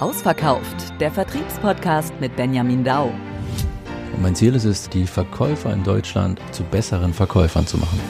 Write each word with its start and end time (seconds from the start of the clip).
Ausverkauft, 0.00 1.00
der 1.00 1.10
Vertriebspodcast 1.10 2.12
mit 2.20 2.34
Benjamin 2.36 2.84
Dau. 2.84 3.12
Und 4.12 4.22
mein 4.22 4.34
Ziel 4.34 4.54
ist 4.54 4.64
es, 4.64 4.88
die 4.88 5.06
Verkäufer 5.06 5.72
in 5.72 5.84
Deutschland 5.84 6.40
zu 6.52 6.64
besseren 6.64 7.12
Verkäufern 7.12 7.66
zu 7.66 7.78
machen. 7.78 8.00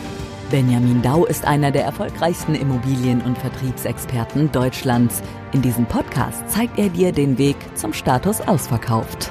Benjamin 0.50 1.02
Dau 1.02 1.24
ist 1.26 1.44
einer 1.44 1.70
der 1.70 1.84
erfolgreichsten 1.84 2.54
Immobilien- 2.54 3.22
und 3.22 3.36
Vertriebsexperten 3.38 4.52
Deutschlands. 4.52 5.22
In 5.52 5.62
diesem 5.62 5.86
Podcast 5.86 6.48
zeigt 6.48 6.78
er 6.78 6.88
dir 6.88 7.12
den 7.12 7.38
Weg 7.38 7.56
zum 7.74 7.92
Status 7.92 8.40
ausverkauft. 8.40 9.30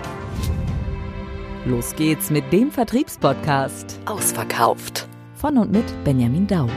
Los 1.66 1.96
geht's 1.96 2.30
mit 2.30 2.52
dem 2.52 2.72
Vertriebspodcast 2.72 4.00
Ausverkauft. 4.06 5.08
Von 5.36 5.58
und 5.58 5.72
mit 5.72 5.86
Benjamin 6.04 6.46
Dau. 6.48 6.68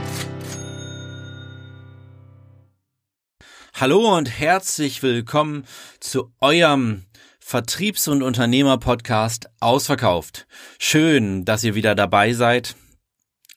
Hallo 3.79 4.17
und 4.17 4.31
herzlich 4.31 5.03
willkommen 5.03 5.67
zu 6.01 6.33
eurem 6.41 7.05
Vertriebs- 7.39 8.09
und 8.09 8.23
Unternehmer-Podcast 8.23 9.51
Ausverkauft. 9.61 10.47
Schön, 10.79 11.45
dass 11.45 11.63
ihr 11.63 11.75
wieder 11.75 11.95
dabei 11.95 12.33
seid. 12.33 12.75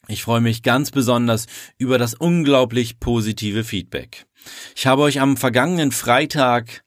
Ich 0.09 0.23
freue 0.23 0.41
mich 0.41 0.61
ganz 0.61 0.91
besonders 0.91 1.45
über 1.77 1.97
das 1.97 2.15
unglaublich 2.15 2.99
positive 2.99 3.63
Feedback. 3.63 4.25
Ich 4.75 4.87
habe 4.87 5.03
euch 5.03 5.21
am 5.21 5.37
vergangenen 5.37 5.93
Freitag 5.93 6.83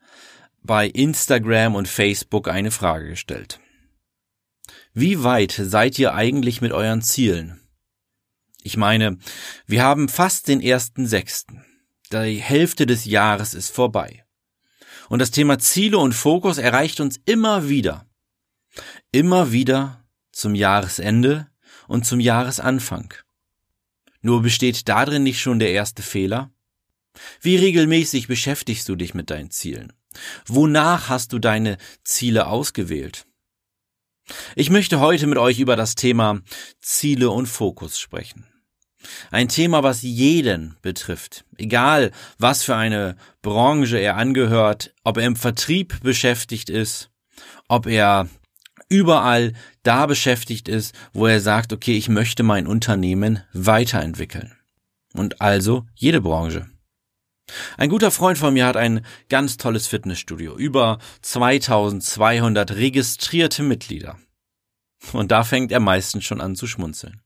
bei 0.63 0.87
Instagram 0.87 1.75
und 1.75 1.89
Facebook 1.89 2.49
eine 2.49 2.71
Frage 2.71 3.09
gestellt. 3.09 3.61
Wie 4.93 5.25
weit 5.25 5.53
seid 5.53 5.99
ihr 5.99 6.13
eigentlich 6.13 6.61
mit 6.61 6.73
euren 6.73 7.01
Zielen? 7.01 7.63
Ich 8.63 8.77
meine, 8.77 9.17
wir 9.65 9.83
haben 9.83 10.11
fast 10.11 10.49
den 10.49 10.61
ersten 10.61 11.07
Sechsten. 11.07 11.65
Die 12.13 12.43
Hälfte 12.43 12.85
des 12.85 13.07
Jahres 13.07 13.55
ist 13.55 13.75
vorbei. 13.75 14.25
Und 15.09 15.21
das 15.21 15.31
Thema 15.31 15.59
Ziele 15.59 15.97
und 15.97 16.13
Fokus 16.13 16.59
erreicht 16.59 17.01
uns 17.01 17.19
immer 17.25 17.69
wieder. 17.71 18.07
Immer 19.13 19.53
wieder 19.53 20.05
zum 20.31 20.55
Jahresende 20.55 21.49
und 21.89 22.05
zum 22.05 22.21
Jahresanfang. 22.21 23.15
Nur 24.21 24.43
besteht 24.43 24.89
darin 24.89 25.23
nicht 25.23 25.41
schon 25.41 25.59
der 25.59 25.73
erste 25.73 26.03
Fehler? 26.03 26.51
Wie 27.41 27.57
regelmäßig 27.57 28.29
beschäftigst 28.29 28.89
du 28.89 28.97
dich 28.97 29.15
mit 29.15 29.31
deinen 29.31 29.51
Zielen? 29.51 29.93
Wonach 30.47 31.09
hast 31.09 31.33
du 31.33 31.39
deine 31.39 31.79
Ziele 32.05 32.47
ausgewählt? 32.47 33.27
Ich 34.55 34.71
möchte 34.71 35.01
heute 35.01 35.27
mit 35.27 35.39
euch 35.39 35.59
über 35.59 35.77
das 35.77 35.95
Thema 35.95 36.41
Ziele 36.81 37.31
und 37.31 37.47
Fokus 37.47 37.99
sprechen. 37.99 38.52
Ein 39.31 39.49
Thema, 39.49 39.83
was 39.83 40.03
jeden 40.03 40.77
betrifft, 40.83 41.45
egal 41.57 42.13
was 42.39 42.63
für 42.63 42.77
eine 42.77 43.17
Branche 43.41 43.99
er 43.99 44.17
angehört, 44.17 44.95
ob 45.05 45.17
er 45.17 45.27
im 45.27 45.37
Vertrieb 45.37 46.01
beschäftigt 46.03 46.71
ist, 46.71 47.11
ob 47.69 47.87
er 47.87 48.29
überall 48.89 49.55
da 49.83 50.07
beschäftigt 50.07 50.69
ist, 50.69 50.95
wo 51.13 51.27
er 51.27 51.41
sagt, 51.41 51.73
okay, 51.73 51.97
ich 51.97 52.09
möchte 52.09 52.43
mein 52.43 52.67
Unternehmen 52.67 53.43
weiterentwickeln. 53.53 54.53
Und 55.15 55.41
also 55.41 55.87
jede 55.95 56.21
Branche. 56.21 56.69
Ein 57.77 57.89
guter 57.89 58.11
Freund 58.11 58.39
von 58.39 58.55
mir 58.55 58.67
hat 58.67 58.77
ein 58.77 59.05
ganz 59.29 59.57
tolles 59.57 59.87
Fitnessstudio, 59.87 60.57
über 60.57 60.99
2200 61.23 62.73
registrierte 62.73 63.63
Mitglieder. 63.63 64.19
Und 65.13 65.33
da 65.33 65.43
fängt 65.43 65.73
er 65.73 65.81
meistens 65.81 66.25
schon 66.25 66.41
an 66.41 66.55
zu 66.55 66.67
schmunzeln. 66.67 67.22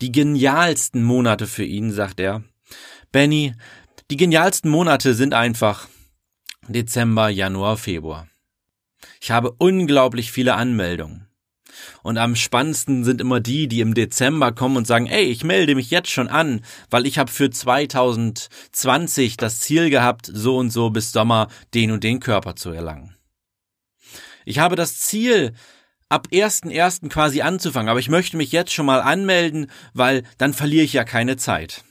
Die 0.00 0.12
genialsten 0.12 1.02
Monate 1.02 1.46
für 1.46 1.64
ihn, 1.64 1.90
sagt 1.90 2.20
er. 2.20 2.44
Benny, 3.10 3.54
die 4.10 4.16
genialsten 4.16 4.70
Monate 4.70 5.14
sind 5.14 5.34
einfach 5.34 5.88
Dezember, 6.68 7.28
Januar, 7.28 7.76
Februar. 7.76 8.28
Ich 9.20 9.30
habe 9.30 9.52
unglaublich 9.58 10.30
viele 10.30 10.54
Anmeldungen. 10.54 11.26
Und 12.02 12.18
am 12.18 12.36
spannendsten 12.36 13.04
sind 13.04 13.20
immer 13.20 13.40
die, 13.40 13.68
die 13.68 13.80
im 13.80 13.94
Dezember 13.94 14.52
kommen 14.52 14.76
und 14.76 14.86
sagen, 14.86 15.06
ey, 15.06 15.24
ich 15.24 15.44
melde 15.44 15.74
mich 15.74 15.90
jetzt 15.90 16.10
schon 16.10 16.28
an, 16.28 16.62
weil 16.90 17.06
ich 17.06 17.18
habe 17.18 17.30
für 17.30 17.50
2020 17.50 19.36
das 19.36 19.60
Ziel 19.60 19.90
gehabt, 19.90 20.30
so 20.32 20.56
und 20.56 20.70
so 20.70 20.90
bis 20.90 21.12
Sommer 21.12 21.48
den 21.74 21.90
und 21.90 22.04
den 22.04 22.20
Körper 22.20 22.56
zu 22.56 22.70
erlangen. 22.70 23.16
Ich 24.44 24.58
habe 24.58 24.76
das 24.76 24.98
Ziel, 24.98 25.54
ab 26.08 26.28
1.1. 26.32 27.08
quasi 27.08 27.42
anzufangen, 27.42 27.88
aber 27.88 28.00
ich 28.00 28.08
möchte 28.08 28.36
mich 28.36 28.52
jetzt 28.52 28.72
schon 28.72 28.86
mal 28.86 29.00
anmelden, 29.00 29.70
weil 29.92 30.22
dann 30.38 30.54
verliere 30.54 30.84
ich 30.84 30.92
ja 30.92 31.04
keine 31.04 31.36
Zeit. 31.36 31.84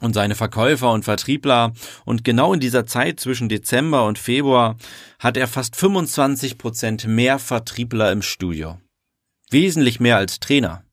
Und 0.00 0.12
seine 0.12 0.34
Verkäufer 0.34 0.92
und 0.92 1.04
Vertriebler 1.04 1.72
und 2.04 2.22
genau 2.22 2.52
in 2.52 2.60
dieser 2.60 2.86
Zeit 2.86 3.18
zwischen 3.18 3.48
Dezember 3.48 4.04
und 4.04 4.18
Februar 4.18 4.76
hat 5.18 5.38
er 5.38 5.48
fast 5.48 5.74
25 5.74 6.58
Prozent 6.58 7.06
mehr 7.06 7.38
Vertriebler 7.38 8.12
im 8.12 8.20
Studio. 8.20 8.78
Wesentlich 9.48 9.98
mehr 9.98 10.18
als 10.18 10.38
Trainer. 10.38 10.84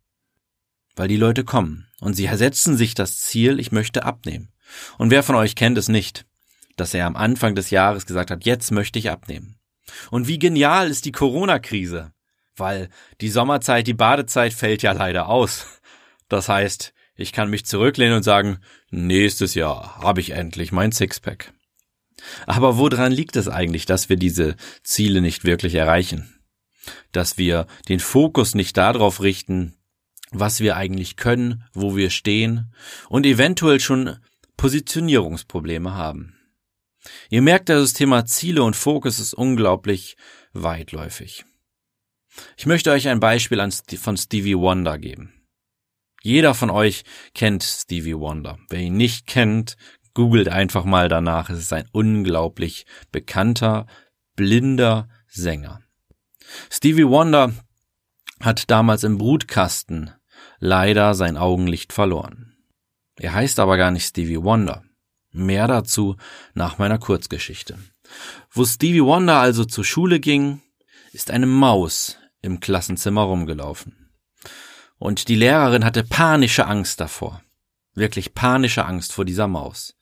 Weil 0.95 1.09
die 1.09 1.17
Leute 1.17 1.43
kommen 1.43 1.87
und 1.99 2.13
sie 2.13 2.29
setzen 2.33 2.77
sich 2.77 2.93
das 2.93 3.17
Ziel, 3.17 3.59
ich 3.59 3.73
möchte 3.73 4.05
abnehmen. 4.05 4.53
Und 4.97 5.11
wer 5.11 5.23
von 5.23 5.35
euch 5.35 5.55
kennt 5.55 5.77
es 5.77 5.89
nicht, 5.89 6.25
dass 6.77 6.93
er 6.93 7.05
am 7.05 7.17
Anfang 7.17 7.55
des 7.55 7.71
Jahres 7.71 8.05
gesagt 8.05 8.31
hat, 8.31 8.45
jetzt 8.45 8.71
möchte 8.71 8.99
ich 8.99 9.09
abnehmen. 9.09 9.57
Und 10.11 10.27
wie 10.27 10.39
genial 10.39 10.89
ist 10.89 11.03
die 11.03 11.11
Corona-Krise 11.11 12.13
weil 12.55 12.89
die 13.21 13.29
Sommerzeit, 13.29 13.87
die 13.87 13.93
Badezeit 13.93 14.53
fällt 14.53 14.83
ja 14.83 14.91
leider 14.91 15.27
aus. 15.27 15.67
Das 16.29 16.49
heißt, 16.49 16.93
ich 17.15 17.31
kann 17.31 17.49
mich 17.49 17.65
zurücklehnen 17.65 18.15
und 18.15 18.23
sagen, 18.23 18.59
nächstes 18.89 19.53
Jahr 19.53 19.99
habe 19.99 20.21
ich 20.21 20.31
endlich 20.31 20.71
mein 20.71 20.91
Sixpack. 20.91 21.53
Aber 22.45 22.77
woran 22.77 23.11
liegt 23.11 23.35
es 23.35 23.47
eigentlich, 23.47 23.85
dass 23.85 24.09
wir 24.09 24.15
diese 24.15 24.55
Ziele 24.83 25.21
nicht 25.21 25.43
wirklich 25.43 25.75
erreichen? 25.75 26.39
Dass 27.11 27.37
wir 27.37 27.67
den 27.87 27.99
Fokus 27.99 28.55
nicht 28.55 28.77
darauf 28.77 29.21
richten, 29.21 29.75
was 30.31 30.59
wir 30.59 30.75
eigentlich 30.75 31.15
können, 31.15 31.63
wo 31.73 31.95
wir 31.95 32.09
stehen 32.09 32.73
und 33.09 33.25
eventuell 33.25 33.79
schon 33.79 34.17
Positionierungsprobleme 34.57 35.93
haben. 35.93 36.35
Ihr 37.29 37.41
merkt, 37.41 37.69
das 37.69 37.93
Thema 37.93 38.25
Ziele 38.25 38.63
und 38.63 38.75
Fokus 38.75 39.19
ist 39.19 39.33
unglaublich 39.33 40.15
weitläufig. 40.53 41.45
Ich 42.57 42.65
möchte 42.65 42.91
euch 42.91 43.07
ein 43.07 43.19
Beispiel 43.19 43.61
von 43.97 44.17
Stevie 44.17 44.57
Wonder 44.57 44.97
geben. 44.97 45.33
Jeder 46.21 46.53
von 46.53 46.69
euch 46.69 47.03
kennt 47.35 47.63
Stevie 47.63 48.17
Wonder. 48.17 48.57
Wer 48.69 48.79
ihn 48.79 48.95
nicht 48.95 49.27
kennt, 49.27 49.75
googelt 50.13 50.47
einfach 50.47 50.85
mal 50.85 51.09
danach. 51.09 51.49
Es 51.49 51.59
ist 51.59 51.73
ein 51.73 51.87
unglaublich 51.91 52.85
bekannter, 53.11 53.87
blinder 54.35 55.09
Sänger. 55.27 55.81
Stevie 56.69 57.07
Wonder 57.07 57.53
hat 58.39 58.69
damals 58.71 59.03
im 59.03 59.17
Brutkasten 59.17 60.11
leider 60.59 61.13
sein 61.13 61.37
Augenlicht 61.37 61.93
verloren. 61.93 62.55
Er 63.19 63.33
heißt 63.33 63.59
aber 63.59 63.77
gar 63.77 63.91
nicht 63.91 64.05
Stevie 64.05 64.41
Wonder. 64.41 64.83
Mehr 65.31 65.67
dazu 65.67 66.15
nach 66.53 66.77
meiner 66.77 66.99
Kurzgeschichte. 66.99 67.77
Wo 68.51 68.65
Stevie 68.65 69.03
Wonder 69.03 69.39
also 69.39 69.65
zur 69.65 69.83
Schule 69.83 70.19
ging, 70.19 70.61
ist 71.11 71.31
eine 71.31 71.47
Maus 71.47 72.17
im 72.43 72.59
Klassenzimmer 72.59 73.23
rumgelaufen. 73.23 74.11
Und 74.99 75.27
die 75.27 75.35
Lehrerin 75.35 75.83
hatte 75.83 76.03
panische 76.03 76.67
Angst 76.67 76.99
davor. 76.99 77.41
Wirklich 77.95 78.35
panische 78.35 78.85
Angst 78.85 79.13
vor 79.13 79.25
dieser 79.25 79.47
Maus. 79.47 79.95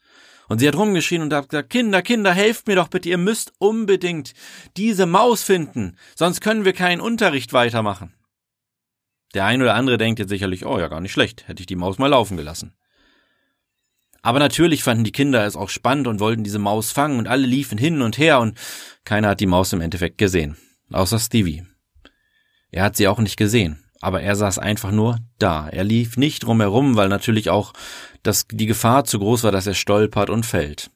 Und 0.50 0.60
sie 0.60 0.68
hat 0.68 0.76
rumgeschrien 0.76 1.22
und 1.22 1.34
hat 1.34 1.48
gesagt, 1.48 1.70
Kinder, 1.70 2.02
Kinder, 2.02 2.34
helft 2.34 2.68
mir 2.68 2.76
doch 2.76 2.90
bitte, 2.90 3.08
ihr 3.08 3.18
müsst 3.18 3.54
unbedingt 3.58 4.34
diese 4.76 5.06
Maus 5.06 5.44
finden, 5.44 5.96
sonst 6.14 6.42
können 6.42 6.66
wir 6.66 6.74
keinen 6.74 7.00
Unterricht 7.00 7.54
weitermachen. 7.54 8.14
Der 9.34 9.46
ein 9.46 9.62
oder 9.62 9.76
andere 9.76 9.98
denkt 9.98 10.20
jetzt 10.20 10.30
sicherlich, 10.30 10.66
oh 10.66 10.78
ja, 10.78 10.90
gar 10.90 11.00
nicht 11.00 11.14
schlecht, 11.14 11.48
hätte 11.48 11.62
ich 11.62 11.68
die 11.68 11.78
Maus 11.78 12.00
mal 12.00 12.08
laufen 12.08 12.36
gelassen. 12.36 12.74
Aber 14.22 14.40
natürlich 14.40 14.84
fanden 14.84 15.06
die 15.06 15.14
Kinder 15.14 15.46
es 15.46 15.56
auch 15.56 15.70
spannend 15.70 16.08
und 16.08 16.20
wollten 16.20 16.44
diese 16.44 16.60
Maus 16.60 16.92
fangen 16.92 17.18
und 17.18 17.28
alle 17.28 17.48
liefen 17.48 17.78
hin 17.78 18.02
und 18.02 18.18
her 18.18 18.40
und 18.40 18.58
keiner 19.06 19.30
hat 19.30 19.40
die 19.40 19.48
Maus 19.48 19.72
im 19.72 19.82
Endeffekt 19.82 20.18
gesehen. 20.18 20.58
Außer 20.92 21.18
Stevie. 21.18 21.64
Er 22.72 22.84
hat 22.84 22.96
sie 22.96 23.08
auch 23.08 23.20
nicht 23.20 23.38
gesehen, 23.38 23.84
aber 24.00 24.22
er 24.22 24.36
saß 24.36 24.58
einfach 24.58 24.92
nur 24.92 25.20
da. 25.38 25.68
Er 25.68 25.84
lief 25.84 26.18
nicht 26.18 26.44
drumherum, 26.44 26.96
weil 26.96 27.10
natürlich 27.10 27.50
auch 27.50 27.74
das, 28.24 28.48
die 28.50 28.66
Gefahr 28.66 29.04
zu 29.04 29.20
groß 29.20 29.44
war, 29.44 29.52
dass 29.52 29.68
er 29.68 29.74
stolpert 29.74 30.30
und 30.30 30.46
fällt. 30.46 30.90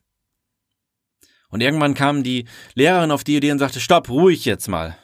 Und 1.50 1.62
irgendwann 1.62 1.94
kam 1.94 2.24
die 2.24 2.46
Lehrerin 2.74 3.12
auf 3.12 3.24
die 3.24 3.38
Idee 3.38 3.52
und 3.52 3.60
sagte, 3.60 3.80
stopp, 3.80 4.10
ruhig 4.10 4.46
jetzt 4.46 4.68
mal. 4.68 4.98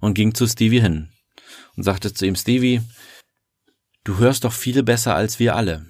Und 0.00 0.14
ging 0.14 0.34
zu 0.34 0.46
Stevie 0.46 0.80
hin 0.80 1.10
und 1.76 1.82
sagte 1.82 2.12
zu 2.12 2.26
ihm, 2.26 2.36
Stevie, 2.36 2.82
du 4.04 4.18
hörst 4.18 4.44
doch 4.44 4.52
viel 4.52 4.82
besser 4.82 5.14
als 5.14 5.38
wir 5.38 5.56
alle. 5.56 5.86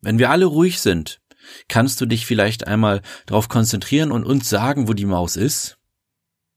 Wenn 0.00 0.18
wir 0.18 0.30
alle 0.30 0.46
ruhig 0.46 0.80
sind, 0.80 1.20
kannst 1.68 2.00
du 2.00 2.06
dich 2.06 2.26
vielleicht 2.26 2.66
einmal 2.66 3.02
darauf 3.26 3.48
konzentrieren 3.48 4.12
und 4.12 4.24
uns 4.24 4.48
sagen, 4.48 4.88
wo 4.88 4.94
die 4.94 5.06
Maus 5.06 5.36
ist? 5.36 5.78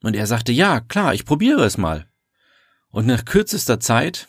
Und 0.02 0.16
er 0.16 0.28
sagte, 0.28 0.52
ja, 0.52 0.82
klar, 0.82 1.14
ich 1.14 1.26
probiere 1.26 1.64
es 1.64 1.78
mal. 1.78 2.08
Und 2.94 3.08
nach 3.08 3.26
kürzester 3.26 3.80
Zeit 3.80 4.28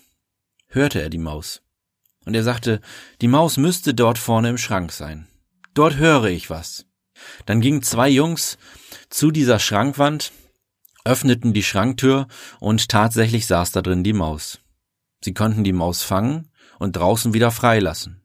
hörte 0.68 1.02
er 1.02 1.10
die 1.10 1.18
Maus. 1.18 1.60
Und 2.24 2.34
er 2.34 2.42
sagte, 2.42 2.80
die 3.20 3.28
Maus 3.28 3.58
müsste 3.58 3.92
dort 3.92 4.16
vorne 4.16 4.48
im 4.48 4.56
Schrank 4.56 4.90
sein. 4.90 5.28
Dort 5.74 5.96
höre 5.96 6.24
ich 6.24 6.48
was. 6.48 6.86
Dann 7.44 7.60
gingen 7.60 7.82
zwei 7.82 8.08
Jungs 8.08 8.56
zu 9.10 9.30
dieser 9.30 9.58
Schrankwand, 9.58 10.32
öffneten 11.04 11.52
die 11.52 11.62
Schranktür 11.62 12.26
und 12.58 12.88
tatsächlich 12.88 13.44
saß 13.46 13.72
da 13.72 13.82
drin 13.82 14.02
die 14.02 14.14
Maus. 14.14 14.60
Sie 15.22 15.34
konnten 15.34 15.62
die 15.62 15.74
Maus 15.74 16.02
fangen 16.02 16.50
und 16.78 16.96
draußen 16.96 17.34
wieder 17.34 17.50
freilassen. 17.50 18.22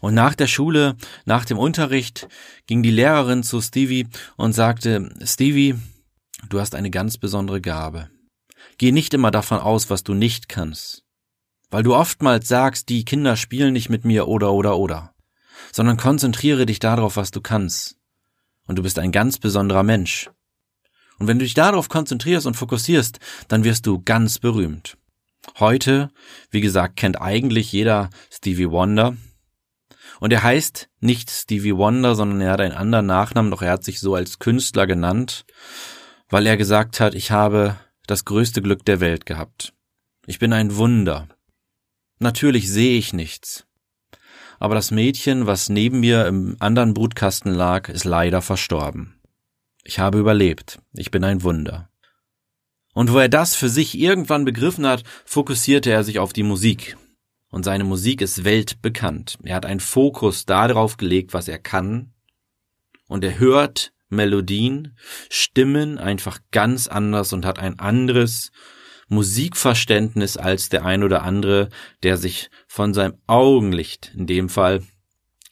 Und 0.00 0.14
nach 0.14 0.36
der 0.36 0.46
Schule, 0.46 0.96
nach 1.24 1.44
dem 1.44 1.58
Unterricht, 1.58 2.28
ging 2.66 2.84
die 2.84 2.92
Lehrerin 2.92 3.42
zu 3.42 3.60
Stevie 3.60 4.06
und 4.36 4.52
sagte, 4.52 5.12
Stevie, 5.24 5.74
du 6.48 6.60
hast 6.60 6.76
eine 6.76 6.90
ganz 6.90 7.18
besondere 7.18 7.60
Gabe. 7.60 8.10
Geh 8.80 8.92
nicht 8.92 9.12
immer 9.12 9.30
davon 9.30 9.58
aus, 9.58 9.90
was 9.90 10.04
du 10.04 10.14
nicht 10.14 10.48
kannst. 10.48 11.04
Weil 11.68 11.82
du 11.82 11.94
oftmals 11.94 12.48
sagst, 12.48 12.88
die 12.88 13.04
Kinder 13.04 13.36
spielen 13.36 13.74
nicht 13.74 13.90
mit 13.90 14.06
mir 14.06 14.26
oder 14.26 14.54
oder 14.54 14.78
oder. 14.78 15.12
Sondern 15.70 15.98
konzentriere 15.98 16.64
dich 16.64 16.78
darauf, 16.78 17.18
was 17.18 17.30
du 17.30 17.42
kannst. 17.42 17.98
Und 18.66 18.76
du 18.76 18.82
bist 18.82 18.98
ein 18.98 19.12
ganz 19.12 19.36
besonderer 19.36 19.82
Mensch. 19.82 20.30
Und 21.18 21.26
wenn 21.26 21.38
du 21.38 21.44
dich 21.44 21.52
darauf 21.52 21.90
konzentrierst 21.90 22.46
und 22.46 22.54
fokussierst, 22.56 23.18
dann 23.48 23.64
wirst 23.64 23.86
du 23.86 24.00
ganz 24.02 24.38
berühmt. 24.38 24.96
Heute, 25.58 26.08
wie 26.50 26.62
gesagt, 26.62 26.96
kennt 26.96 27.20
eigentlich 27.20 27.72
jeder 27.72 28.08
Stevie 28.30 28.70
Wonder, 28.70 29.14
und 30.20 30.32
er 30.32 30.42
heißt 30.42 30.88
nicht 31.00 31.30
Stevie 31.30 31.76
Wonder, 31.76 32.14
sondern 32.14 32.40
er 32.40 32.52
hat 32.52 32.62
einen 32.62 32.74
anderen 32.74 33.04
Nachnamen, 33.04 33.50
doch 33.50 33.60
er 33.60 33.72
hat 33.72 33.84
sich 33.84 34.00
so 34.00 34.14
als 34.14 34.38
Künstler 34.38 34.86
genannt, 34.86 35.44
weil 36.30 36.46
er 36.46 36.56
gesagt 36.56 36.98
hat, 36.98 37.14
ich 37.14 37.30
habe 37.30 37.76
das 38.10 38.24
größte 38.24 38.60
Glück 38.62 38.84
der 38.84 39.00
Welt 39.00 39.24
gehabt. 39.24 39.72
Ich 40.26 40.38
bin 40.38 40.52
ein 40.52 40.76
Wunder. 40.76 41.28
Natürlich 42.18 42.70
sehe 42.70 42.98
ich 42.98 43.12
nichts. 43.12 43.66
Aber 44.58 44.74
das 44.74 44.90
Mädchen, 44.90 45.46
was 45.46 45.68
neben 45.68 46.00
mir 46.00 46.26
im 46.26 46.56
anderen 46.58 46.92
Brutkasten 46.92 47.54
lag, 47.54 47.88
ist 47.88 48.04
leider 48.04 48.42
verstorben. 48.42 49.20
Ich 49.84 49.98
habe 49.98 50.18
überlebt. 50.18 50.80
Ich 50.92 51.10
bin 51.10 51.24
ein 51.24 51.42
Wunder. 51.42 51.88
Und 52.92 53.12
wo 53.12 53.18
er 53.18 53.28
das 53.28 53.54
für 53.54 53.68
sich 53.68 53.98
irgendwann 53.98 54.44
begriffen 54.44 54.86
hat, 54.86 55.04
fokussierte 55.24 55.90
er 55.90 56.04
sich 56.04 56.18
auf 56.18 56.32
die 56.32 56.42
Musik 56.42 56.96
und 57.50 57.64
seine 57.64 57.84
Musik 57.84 58.20
ist 58.20 58.44
weltbekannt. 58.44 59.38
Er 59.42 59.56
hat 59.56 59.66
einen 59.66 59.80
Fokus 59.80 60.46
darauf 60.46 60.96
gelegt, 60.96 61.32
was 61.32 61.48
er 61.48 61.58
kann 61.58 62.12
und 63.06 63.24
er 63.24 63.38
hört 63.38 63.92
Melodien, 64.10 64.96
Stimmen 65.28 65.98
einfach 65.98 66.40
ganz 66.50 66.86
anders 66.86 67.32
und 67.32 67.46
hat 67.46 67.58
ein 67.58 67.78
anderes 67.78 68.50
Musikverständnis 69.08 70.36
als 70.36 70.68
der 70.68 70.84
ein 70.84 71.02
oder 71.02 71.22
andere, 71.22 71.68
der 72.02 72.16
sich 72.16 72.50
von 72.68 72.94
seinem 72.94 73.18
Augenlicht 73.26 74.12
in 74.14 74.26
dem 74.26 74.48
Fall 74.48 74.82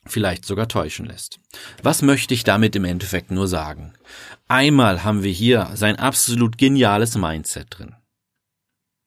vielleicht 0.06 0.44
sogar 0.44 0.68
täuschen 0.68 1.06
lässt. 1.06 1.38
Was 1.82 2.02
möchte 2.02 2.34
ich 2.34 2.44
damit 2.44 2.76
im 2.76 2.84
Endeffekt 2.84 3.30
nur 3.30 3.48
sagen? 3.48 3.94
Einmal 4.46 5.04
haben 5.04 5.22
wir 5.22 5.32
hier 5.32 5.70
sein 5.74 5.96
absolut 5.96 6.56
geniales 6.56 7.16
Mindset 7.16 7.66
drin, 7.70 7.94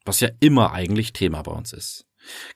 was 0.06 0.20
ja 0.20 0.30
immer 0.40 0.74
eigentlich 0.74 1.14
Thema 1.14 1.42
bei 1.42 1.52
uns 1.52 1.74
ist. 1.74 2.06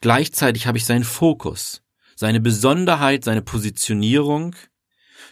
Gleichzeitig 0.01 0.68
habe 0.68 0.77
ich 0.77 0.86
seinen 0.86 1.03
Fokus, 1.03 1.81
seine 2.15 2.39
Besonderheit, 2.39 3.24
seine 3.24 3.41
Positionierung 3.41 4.56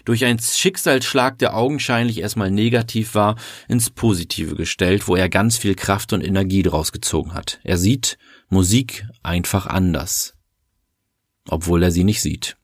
durch 0.05 0.25
einen 0.25 0.39
Schicksalsschlag, 0.39 1.37
der 1.37 1.55
augenscheinlich 1.55 2.19
erstmal 2.19 2.51
negativ 2.51 3.15
war, 3.15 3.35
ins 3.67 3.89
Positive 3.89 4.55
gestellt, 4.55 5.07
wo 5.07 5.15
er 5.15 5.29
ganz 5.29 5.57
viel 5.57 5.75
Kraft 5.75 6.13
und 6.13 6.23
Energie 6.23 6.63
draus 6.63 6.91
gezogen 6.91 7.33
hat. 7.33 7.59
Er 7.63 7.77
sieht 7.77 8.17
Musik 8.49 9.05
einfach 9.23 9.65
anders, 9.65 10.35
obwohl 11.47 11.83
er 11.83 11.91
sie 11.91 12.03
nicht 12.03 12.21
sieht. 12.21 12.57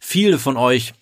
Viele 0.00 0.38
von 0.38 0.56
euch 0.56 0.94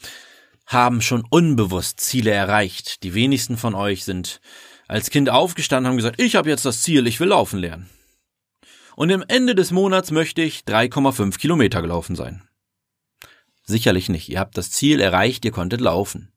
haben 0.67 1.03
schon 1.03 1.25
unbewusst 1.29 2.01
Ziele 2.01 2.31
erreicht. 2.31 3.03
Die 3.03 3.15
wenigsten 3.15 3.57
von 3.57 3.75
euch 3.75 4.05
sind 4.05 4.41
als 4.89 5.11
Kind 5.11 5.31
aufgestanden 5.31 5.87
und 5.87 5.91
haben 5.91 5.97
gesagt, 5.97 6.21
ich 6.21 6.37
habe 6.37 6.49
jetzt 6.49 6.65
das 6.65 6.83
Ziel, 6.83 7.07
ich 7.07 7.21
will 7.21 7.29
laufen 7.29 7.59
lernen 7.59 7.91
und 8.97 9.11
im 9.11 9.25
Ende 9.27 9.55
des 9.55 9.71
Monats 9.71 10.11
möchte 10.11 10.43
ich 10.43 10.61
3,5 10.61 11.39
Kilometer 11.39 11.83
gelaufen 11.83 12.17
sein. 12.17 12.43
Sicherlich 13.65 14.09
nicht. 14.09 14.29
Ihr 14.29 14.41
habt 14.41 14.57
das 14.59 14.71
Ziel 14.71 15.01
erreicht, 15.01 15.45
ihr 15.45 15.51
konntet 15.51 15.81
laufen. 15.81 16.33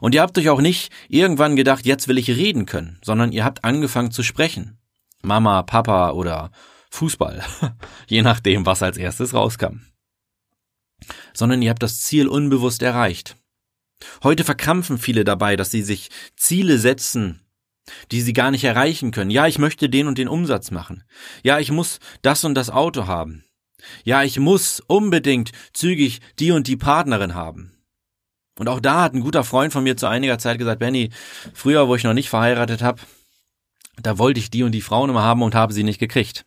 Und 0.00 0.14
ihr 0.14 0.22
habt 0.22 0.38
euch 0.38 0.48
auch 0.48 0.60
nicht 0.60 0.92
irgendwann 1.08 1.56
gedacht, 1.56 1.86
jetzt 1.86 2.08
will 2.08 2.18
ich 2.18 2.30
reden 2.30 2.66
können, 2.66 2.98
sondern 3.02 3.32
ihr 3.32 3.44
habt 3.44 3.64
angefangen 3.64 4.10
zu 4.10 4.22
sprechen. 4.22 4.78
Mama, 5.22 5.62
Papa 5.62 6.10
oder 6.10 6.50
Fußball. 6.90 7.44
Je 8.06 8.22
nachdem, 8.22 8.64
was 8.66 8.82
als 8.82 8.96
erstes 8.96 9.34
rauskam. 9.34 9.86
Sondern 11.34 11.62
ihr 11.62 11.70
habt 11.70 11.82
das 11.82 12.00
Ziel 12.00 12.28
unbewusst 12.28 12.82
erreicht. 12.82 13.36
Heute 14.22 14.44
verkrampfen 14.44 14.98
viele 14.98 15.24
dabei, 15.24 15.56
dass 15.56 15.70
sie 15.70 15.82
sich 15.82 16.10
Ziele 16.36 16.78
setzen, 16.78 17.40
die 18.12 18.20
sie 18.20 18.32
gar 18.32 18.50
nicht 18.50 18.64
erreichen 18.64 19.10
können. 19.10 19.30
Ja, 19.30 19.46
ich 19.46 19.58
möchte 19.58 19.88
den 19.88 20.06
und 20.06 20.18
den 20.18 20.28
Umsatz 20.28 20.70
machen. 20.70 21.04
Ja, 21.42 21.58
ich 21.58 21.70
muss 21.70 21.98
das 22.22 22.44
und 22.44 22.54
das 22.54 22.70
Auto 22.70 23.06
haben. 23.06 23.45
Ja, 24.04 24.22
ich 24.22 24.38
muss 24.38 24.80
unbedingt 24.86 25.52
zügig 25.72 26.20
die 26.38 26.52
und 26.52 26.66
die 26.66 26.76
Partnerin 26.76 27.34
haben. 27.34 27.72
Und 28.58 28.68
auch 28.68 28.80
da 28.80 29.02
hat 29.02 29.14
ein 29.14 29.20
guter 29.20 29.44
Freund 29.44 29.72
von 29.72 29.84
mir 29.84 29.96
zu 29.96 30.06
einiger 30.06 30.38
Zeit 30.38 30.58
gesagt, 30.58 30.78
Benny, 30.78 31.10
früher, 31.52 31.88
wo 31.88 31.94
ich 31.94 32.04
noch 32.04 32.14
nicht 32.14 32.30
verheiratet 32.30 32.82
habe, 32.82 33.02
da 34.00 34.18
wollte 34.18 34.40
ich 34.40 34.50
die 34.50 34.62
und 34.62 34.72
die 34.72 34.80
Frauen 34.80 35.10
immer 35.10 35.22
haben 35.22 35.42
und 35.42 35.54
habe 35.54 35.72
sie 35.72 35.84
nicht 35.84 35.98
gekriegt. 35.98 36.46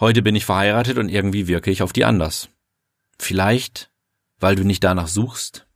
Heute 0.00 0.22
bin 0.22 0.36
ich 0.36 0.44
verheiratet 0.44 0.98
und 0.98 1.08
irgendwie 1.08 1.48
wirke 1.48 1.70
ich 1.70 1.82
auf 1.82 1.92
die 1.92 2.04
anders. 2.04 2.48
Vielleicht, 3.18 3.90
weil 4.38 4.56
du 4.56 4.64
nicht 4.64 4.84
danach 4.84 5.08
suchst, 5.08 5.66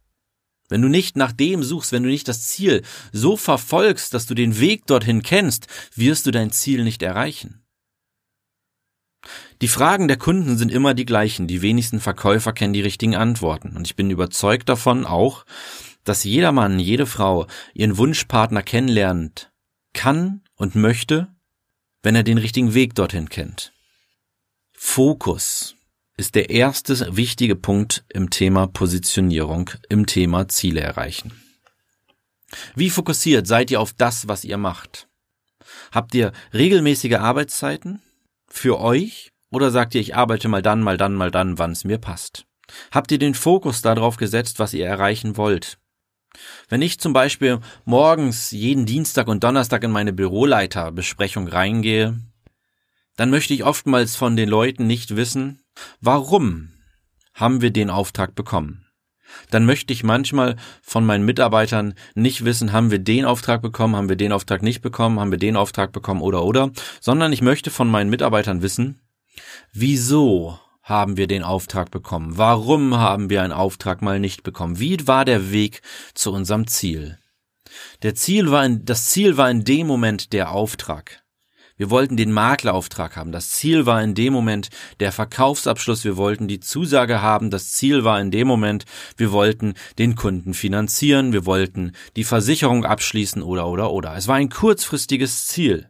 wenn 0.69 0.81
du 0.81 0.89
nicht 0.89 1.17
nach 1.17 1.33
dem 1.33 1.62
suchst, 1.62 1.93
wenn 1.93 2.03
du 2.03 2.09
nicht 2.09 2.29
das 2.29 2.47
Ziel 2.47 2.83
so 3.12 3.37
verfolgst, 3.37 4.15
dass 4.15 4.25
du 4.25 4.35
den 4.35 4.59
Weg 4.59 4.87
dorthin 4.87 5.23
kennst, 5.23 5.67
wirst 5.94 6.25
du 6.25 6.31
dein 6.31 6.50
Ziel 6.50 6.85
nicht 6.85 7.03
erreichen. 7.03 7.62
Die 9.60 9.69
Fragen 9.69 10.08
der 10.08 10.16
Kunden 10.16 10.58
sind 10.58 10.72
immer 10.72 10.94
die 10.94 11.04
gleichen. 11.04 11.46
Die 11.46 11.62
wenigsten 11.62 12.00
Verkäufer 12.00 12.52
kennen 12.52 12.72
die 12.72 12.80
richtigen 12.80 13.14
Antworten. 13.14 13.76
Und 13.76 13.86
ich 13.86 13.96
bin 13.96 14.10
überzeugt 14.10 14.69
davon 14.69 15.06
auch, 15.06 15.44
dass 16.04 16.24
jeder 16.24 16.52
Mann, 16.52 16.78
jede 16.78 17.06
Frau 17.06 17.46
ihren 17.74 17.96
Wunschpartner 17.96 18.62
kennenlernt 18.62 19.52
kann 19.92 20.42
und 20.56 20.74
möchte, 20.74 21.28
wenn 22.02 22.16
er 22.16 22.24
den 22.24 22.38
richtigen 22.38 22.74
Weg 22.74 22.94
dorthin 22.94 23.28
kennt. 23.28 23.72
Fokus 24.72 25.76
ist 26.16 26.34
der 26.34 26.50
erste 26.50 27.16
wichtige 27.16 27.54
Punkt 27.54 28.04
im 28.08 28.30
Thema 28.30 28.66
Positionierung, 28.66 29.70
im 29.88 30.06
Thema 30.06 30.48
Ziele 30.48 30.80
erreichen. 30.80 31.32
Wie 32.74 32.91
fokussiert 32.91 33.46
seid 33.46 33.70
ihr 33.70 33.81
auf 33.81 33.93
das, 33.93 34.29
was 34.29 34.44
ihr 34.44 34.58
macht? 34.58 35.08
Habt 35.93 36.14
ihr 36.14 36.32
regelmäßige 36.52 37.14
Arbeitszeiten 37.14 38.02
für 38.53 38.81
euch 38.81 39.32
oder 39.51 39.71
sagt 39.71 39.94
ihr, 39.94 40.01
ich 40.01 40.15
arbeite 40.15 40.49
mal 40.49 40.63
dann, 40.63 40.82
mal 40.82 40.97
dann, 40.97 41.15
mal 41.15 41.31
dann, 41.31 41.59
wann 41.59 41.73
es 41.73 41.85
mir 41.85 41.99
passt? 41.99 42.47
Habt 42.91 43.11
ihr 43.13 43.19
den 43.19 43.35
Fokus 43.35 43.82
darauf 43.82 44.17
gesetzt, 44.17 44.59
was 44.59 44.75
ihr 44.75 44.87
erreichen 44.87 45.37
wollt? 45.37 45.79
Wenn 46.69 46.81
ich 46.81 47.01
zum 47.01 47.13
Beispiel 47.13 47.61
morgens 47.85 48.51
jeden 48.51 48.87
Dienstag 48.87 49.29
und 49.29 49.44
Donnerstag 49.44 49.85
in 49.85 49.91
meine 49.91 50.13
Büroleiterbesprechung 50.13 51.49
reingehe, 51.49 52.19
dann 53.17 53.31
möchte 53.31 53.53
ich 53.53 53.65
oftmals 53.65 54.17
von 54.17 54.37
den 54.37 54.49
Leuten 54.49 54.87
nicht 54.87 55.17
wissen, 55.17 55.63
Warum 56.01 56.71
haben 57.35 57.61
wir 57.63 57.71
den 57.71 57.91
Auftrag 57.91 58.35
bekommen? 58.35 58.81
Dann 59.51 59.67
möchte 59.67 59.93
ich 59.93 60.05
manchmal 60.05 60.56
von 60.82 61.05
meinen 61.05 61.24
Mitarbeitern 61.24 61.94
nicht 62.15 62.44
wissen, 62.44 62.72
haben 62.72 62.91
wir 62.91 62.98
den 62.98 63.24
Auftrag 63.24 63.62
bekommen, 63.62 63.96
haben 63.96 64.08
wir 64.08 64.17
den 64.17 64.32
Auftrag 64.32 64.62
nicht 64.62 64.82
bekommen, 64.82 65.20
haben 65.20 65.31
wir 65.31 65.39
den 65.39 65.56
Auftrag 65.56 65.93
bekommen 65.93 66.22
oder 66.22 66.44
oder, 66.44 66.70
sondern 67.01 67.32
ich 67.32 67.43
möchte 67.43 67.70
von 67.70 67.91
meinen 67.91 68.10
Mitarbeitern 68.10 68.62
wissen, 68.62 69.01
wieso 69.72 70.58
haben 70.82 71.17
wir 71.17 71.29
den 71.29 71.44
Auftrag 71.44 71.91
bekommen? 71.91 72.36
Warum 72.36 72.96
haben 72.96 73.31
wir 73.31 73.43
einen 73.43 73.53
Auftrag 73.53 74.03
mal 74.03 74.19
nicht 74.19 74.43
bekommen? 74.43 74.79
Wie 74.81 75.06
war 75.06 75.24
der 75.24 75.53
Weg 75.53 75.81
zu 76.15 76.32
unserem 76.32 76.67
Ziel? 76.67 77.19
Der 78.03 78.15
Ziel 78.15 78.51
war 78.51 78.65
in, 78.65 78.84
das 78.84 79.06
Ziel 79.06 79.36
war 79.36 79.51
in 79.51 79.65
dem 79.65 79.86
Moment 79.86 80.32
der 80.32 80.51
Auftrag. 80.51 81.21
Wir 81.82 81.91
wollten 81.91 82.17
den 82.17 82.31
Maklerauftrag 82.31 83.17
haben. 83.17 83.32
Das 83.32 83.51
Ziel 83.51 83.86
war 83.86 84.01
in 84.01 84.15
dem 84.15 84.32
Moment 84.32 84.69
der 85.01 85.10
Verkaufsabschluss. 85.10 86.05
Wir 86.05 86.17
wollten 86.17 86.46
die 86.46 86.60
Zusage 86.60 87.22
haben. 87.22 87.51
Das 87.51 87.72
Ziel 87.72 88.05
war 88.05 88.20
in 88.20 88.31
dem 88.31 88.46
Moment, 88.46 88.84
wir 89.17 89.32
wollten 89.32 89.74
den 89.98 90.15
Kunden 90.15 90.55
finanzieren. 90.55 91.32
Wir 91.32 91.44
wollten 91.44 91.91
die 92.15 92.22
Versicherung 92.22 92.84
abschließen 92.84 93.43
oder, 93.43 93.67
oder, 93.67 93.91
oder. 93.91 94.15
Es 94.15 94.29
war 94.29 94.36
ein 94.36 94.48
kurzfristiges 94.48 95.48
Ziel. 95.48 95.89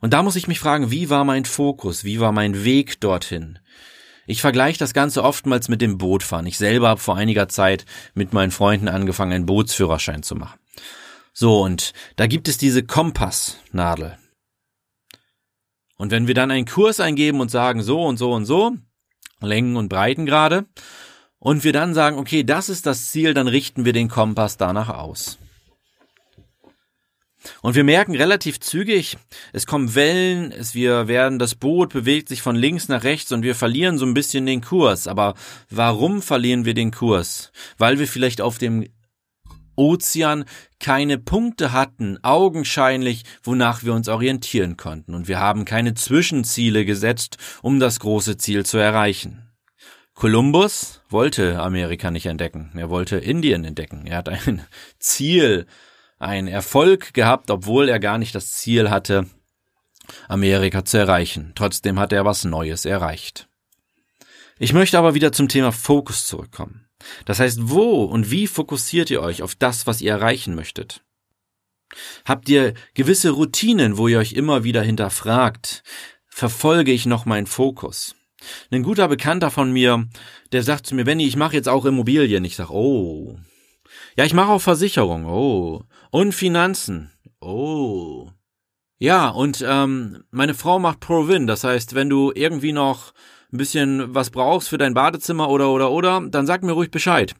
Und 0.00 0.12
da 0.12 0.24
muss 0.24 0.34
ich 0.34 0.48
mich 0.48 0.58
fragen, 0.58 0.90
wie 0.90 1.10
war 1.10 1.22
mein 1.22 1.44
Fokus? 1.44 2.02
Wie 2.02 2.18
war 2.18 2.32
mein 2.32 2.64
Weg 2.64 3.00
dorthin? 3.00 3.60
Ich 4.26 4.40
vergleiche 4.40 4.80
das 4.80 4.94
Ganze 4.94 5.22
oftmals 5.22 5.68
mit 5.68 5.80
dem 5.80 5.96
Bootfahren. 5.96 6.46
Ich 6.46 6.58
selber 6.58 6.88
habe 6.88 7.00
vor 7.00 7.16
einiger 7.16 7.48
Zeit 7.48 7.86
mit 8.14 8.32
meinen 8.32 8.50
Freunden 8.50 8.88
angefangen, 8.88 9.32
einen 9.32 9.46
Bootsführerschein 9.46 10.24
zu 10.24 10.34
machen. 10.34 10.58
So, 11.32 11.62
und 11.62 11.92
da 12.16 12.26
gibt 12.26 12.48
es 12.48 12.58
diese 12.58 12.82
Kompassnadel. 12.82 14.18
Und 15.96 16.10
wenn 16.10 16.26
wir 16.26 16.34
dann 16.34 16.50
einen 16.50 16.66
Kurs 16.66 17.00
eingeben 17.00 17.40
und 17.40 17.50
sagen 17.50 17.82
so 17.82 18.04
und 18.04 18.18
so 18.18 18.32
und 18.32 18.44
so, 18.44 18.72
Längen 19.40 19.76
und 19.76 19.88
Breitengrade, 19.88 20.66
und 21.38 21.64
wir 21.64 21.72
dann 21.72 21.94
sagen, 21.94 22.18
okay, 22.18 22.44
das 22.44 22.68
ist 22.68 22.86
das 22.86 23.10
Ziel, 23.10 23.34
dann 23.34 23.48
richten 23.48 23.84
wir 23.84 23.92
den 23.92 24.08
Kompass 24.08 24.56
danach 24.56 24.88
aus. 24.88 25.38
Und 27.62 27.76
wir 27.76 27.84
merken 27.84 28.16
relativ 28.16 28.58
zügig, 28.58 29.16
es 29.52 29.66
kommen 29.66 29.94
Wellen, 29.94 30.50
es, 30.50 30.74
wir 30.74 31.06
werden, 31.06 31.38
das 31.38 31.54
Boot 31.54 31.92
bewegt 31.92 32.28
sich 32.28 32.42
von 32.42 32.56
links 32.56 32.88
nach 32.88 33.04
rechts 33.04 33.30
und 33.30 33.42
wir 33.42 33.54
verlieren 33.54 33.98
so 33.98 34.06
ein 34.06 34.14
bisschen 34.14 34.46
den 34.46 34.60
Kurs. 34.60 35.06
Aber 35.06 35.34
warum 35.70 36.22
verlieren 36.22 36.64
wir 36.64 36.74
den 36.74 36.90
Kurs? 36.90 37.52
Weil 37.78 38.00
wir 38.00 38.08
vielleicht 38.08 38.40
auf 38.40 38.58
dem 38.58 38.86
Ozean 39.76 40.44
keine 40.80 41.18
Punkte 41.18 41.72
hatten, 41.72 42.18
augenscheinlich, 42.22 43.24
wonach 43.42 43.84
wir 43.84 43.94
uns 43.94 44.08
orientieren 44.08 44.76
konnten. 44.76 45.14
Und 45.14 45.28
wir 45.28 45.38
haben 45.38 45.64
keine 45.64 45.94
Zwischenziele 45.94 46.84
gesetzt, 46.84 47.38
um 47.62 47.80
das 47.80 48.00
große 48.00 48.36
Ziel 48.36 48.66
zu 48.66 48.78
erreichen. 48.78 49.46
Kolumbus 50.14 51.02
wollte 51.10 51.60
Amerika 51.60 52.10
nicht 52.10 52.26
entdecken. 52.26 52.72
Er 52.74 52.88
wollte 52.88 53.18
Indien 53.18 53.64
entdecken. 53.64 54.06
Er 54.06 54.16
hat 54.16 54.28
ein 54.30 54.62
Ziel, 54.98 55.66
einen 56.18 56.48
Erfolg 56.48 57.12
gehabt, 57.12 57.50
obwohl 57.50 57.88
er 57.88 58.00
gar 58.00 58.16
nicht 58.16 58.34
das 58.34 58.52
Ziel 58.52 58.88
hatte, 58.88 59.26
Amerika 60.28 60.84
zu 60.84 60.98
erreichen. 60.98 61.52
Trotzdem 61.54 61.98
hat 61.98 62.12
er 62.12 62.24
was 62.24 62.44
Neues 62.44 62.84
erreicht. 62.84 63.48
Ich 64.58 64.72
möchte 64.72 64.98
aber 64.98 65.14
wieder 65.14 65.32
zum 65.32 65.48
Thema 65.48 65.70
Fokus 65.70 66.26
zurückkommen. 66.26 66.85
Das 67.24 67.40
heißt, 67.40 67.58
wo 67.62 68.04
und 68.04 68.30
wie 68.30 68.46
fokussiert 68.46 69.10
ihr 69.10 69.22
euch 69.22 69.42
auf 69.42 69.54
das, 69.54 69.86
was 69.86 70.00
ihr 70.00 70.12
erreichen 70.12 70.54
möchtet? 70.54 71.02
Habt 72.24 72.48
ihr 72.48 72.74
gewisse 72.94 73.30
Routinen, 73.30 73.96
wo 73.96 74.08
ihr 74.08 74.18
euch 74.18 74.32
immer 74.32 74.64
wieder 74.64 74.82
hinterfragt, 74.82 75.82
verfolge 76.28 76.92
ich 76.92 77.06
noch 77.06 77.24
meinen 77.24 77.46
Fokus? 77.46 78.16
Ein 78.70 78.82
guter 78.82 79.08
Bekannter 79.08 79.50
von 79.50 79.72
mir, 79.72 80.06
der 80.52 80.62
sagt 80.62 80.86
zu 80.86 80.94
mir, 80.94 81.04
Benny, 81.04 81.26
ich 81.26 81.36
mache 81.36 81.54
jetzt 81.54 81.68
auch 81.68 81.84
Immobilien. 81.84 82.44
Ich 82.44 82.56
sag, 82.56 82.70
oh. 82.70 83.38
Ja, 84.16 84.24
ich 84.24 84.34
mache 84.34 84.50
auch 84.50 84.60
Versicherung. 84.60 85.26
Oh. 85.26 85.84
Und 86.10 86.32
Finanzen. 86.32 87.12
Oh. 87.40 88.30
Ja, 88.98 89.28
und 89.28 89.64
ähm, 89.66 90.24
meine 90.30 90.54
Frau 90.54 90.78
macht 90.78 91.00
Provin. 91.00 91.46
Das 91.46 91.64
heißt, 91.64 91.94
wenn 91.94 92.08
du 92.08 92.32
irgendwie 92.34 92.72
noch 92.72 93.12
ein 93.52 93.58
bisschen 93.58 94.14
was 94.14 94.30
brauchst 94.30 94.68
für 94.68 94.78
dein 94.78 94.94
Badezimmer 94.94 95.48
oder 95.48 95.70
oder 95.70 95.90
oder, 95.90 96.22
dann 96.28 96.46
sag 96.46 96.62
mir 96.62 96.72
ruhig 96.72 96.90
Bescheid. 96.90 97.34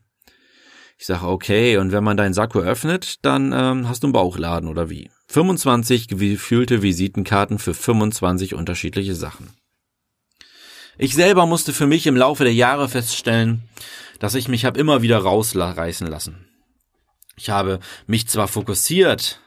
Ich 0.98 1.06
sage, 1.06 1.26
okay, 1.26 1.76
und 1.76 1.92
wenn 1.92 2.04
man 2.04 2.16
deinen 2.16 2.32
Sakko 2.32 2.60
öffnet, 2.60 3.24
dann 3.24 3.52
ähm, 3.52 3.88
hast 3.88 4.02
du 4.02 4.06
einen 4.06 4.12
Bauchladen 4.12 4.68
oder 4.68 4.88
wie? 4.88 5.10
25 5.28 6.08
gefühlte 6.08 6.82
Visitenkarten 6.82 7.58
für 7.58 7.74
25 7.74 8.54
unterschiedliche 8.54 9.14
Sachen. 9.14 9.50
Ich 10.96 11.14
selber 11.14 11.44
musste 11.44 11.74
für 11.74 11.86
mich 11.86 12.06
im 12.06 12.16
Laufe 12.16 12.44
der 12.44 12.54
Jahre 12.54 12.88
feststellen, 12.88 13.68
dass 14.18 14.34
ich 14.34 14.48
mich 14.48 14.64
habe 14.64 14.80
immer 14.80 15.02
wieder 15.02 15.18
rausreißen 15.18 16.06
lassen. 16.06 16.46
Ich 17.36 17.50
habe 17.50 17.80
mich 18.06 18.28
zwar 18.28 18.48
fokussiert, 18.48 19.40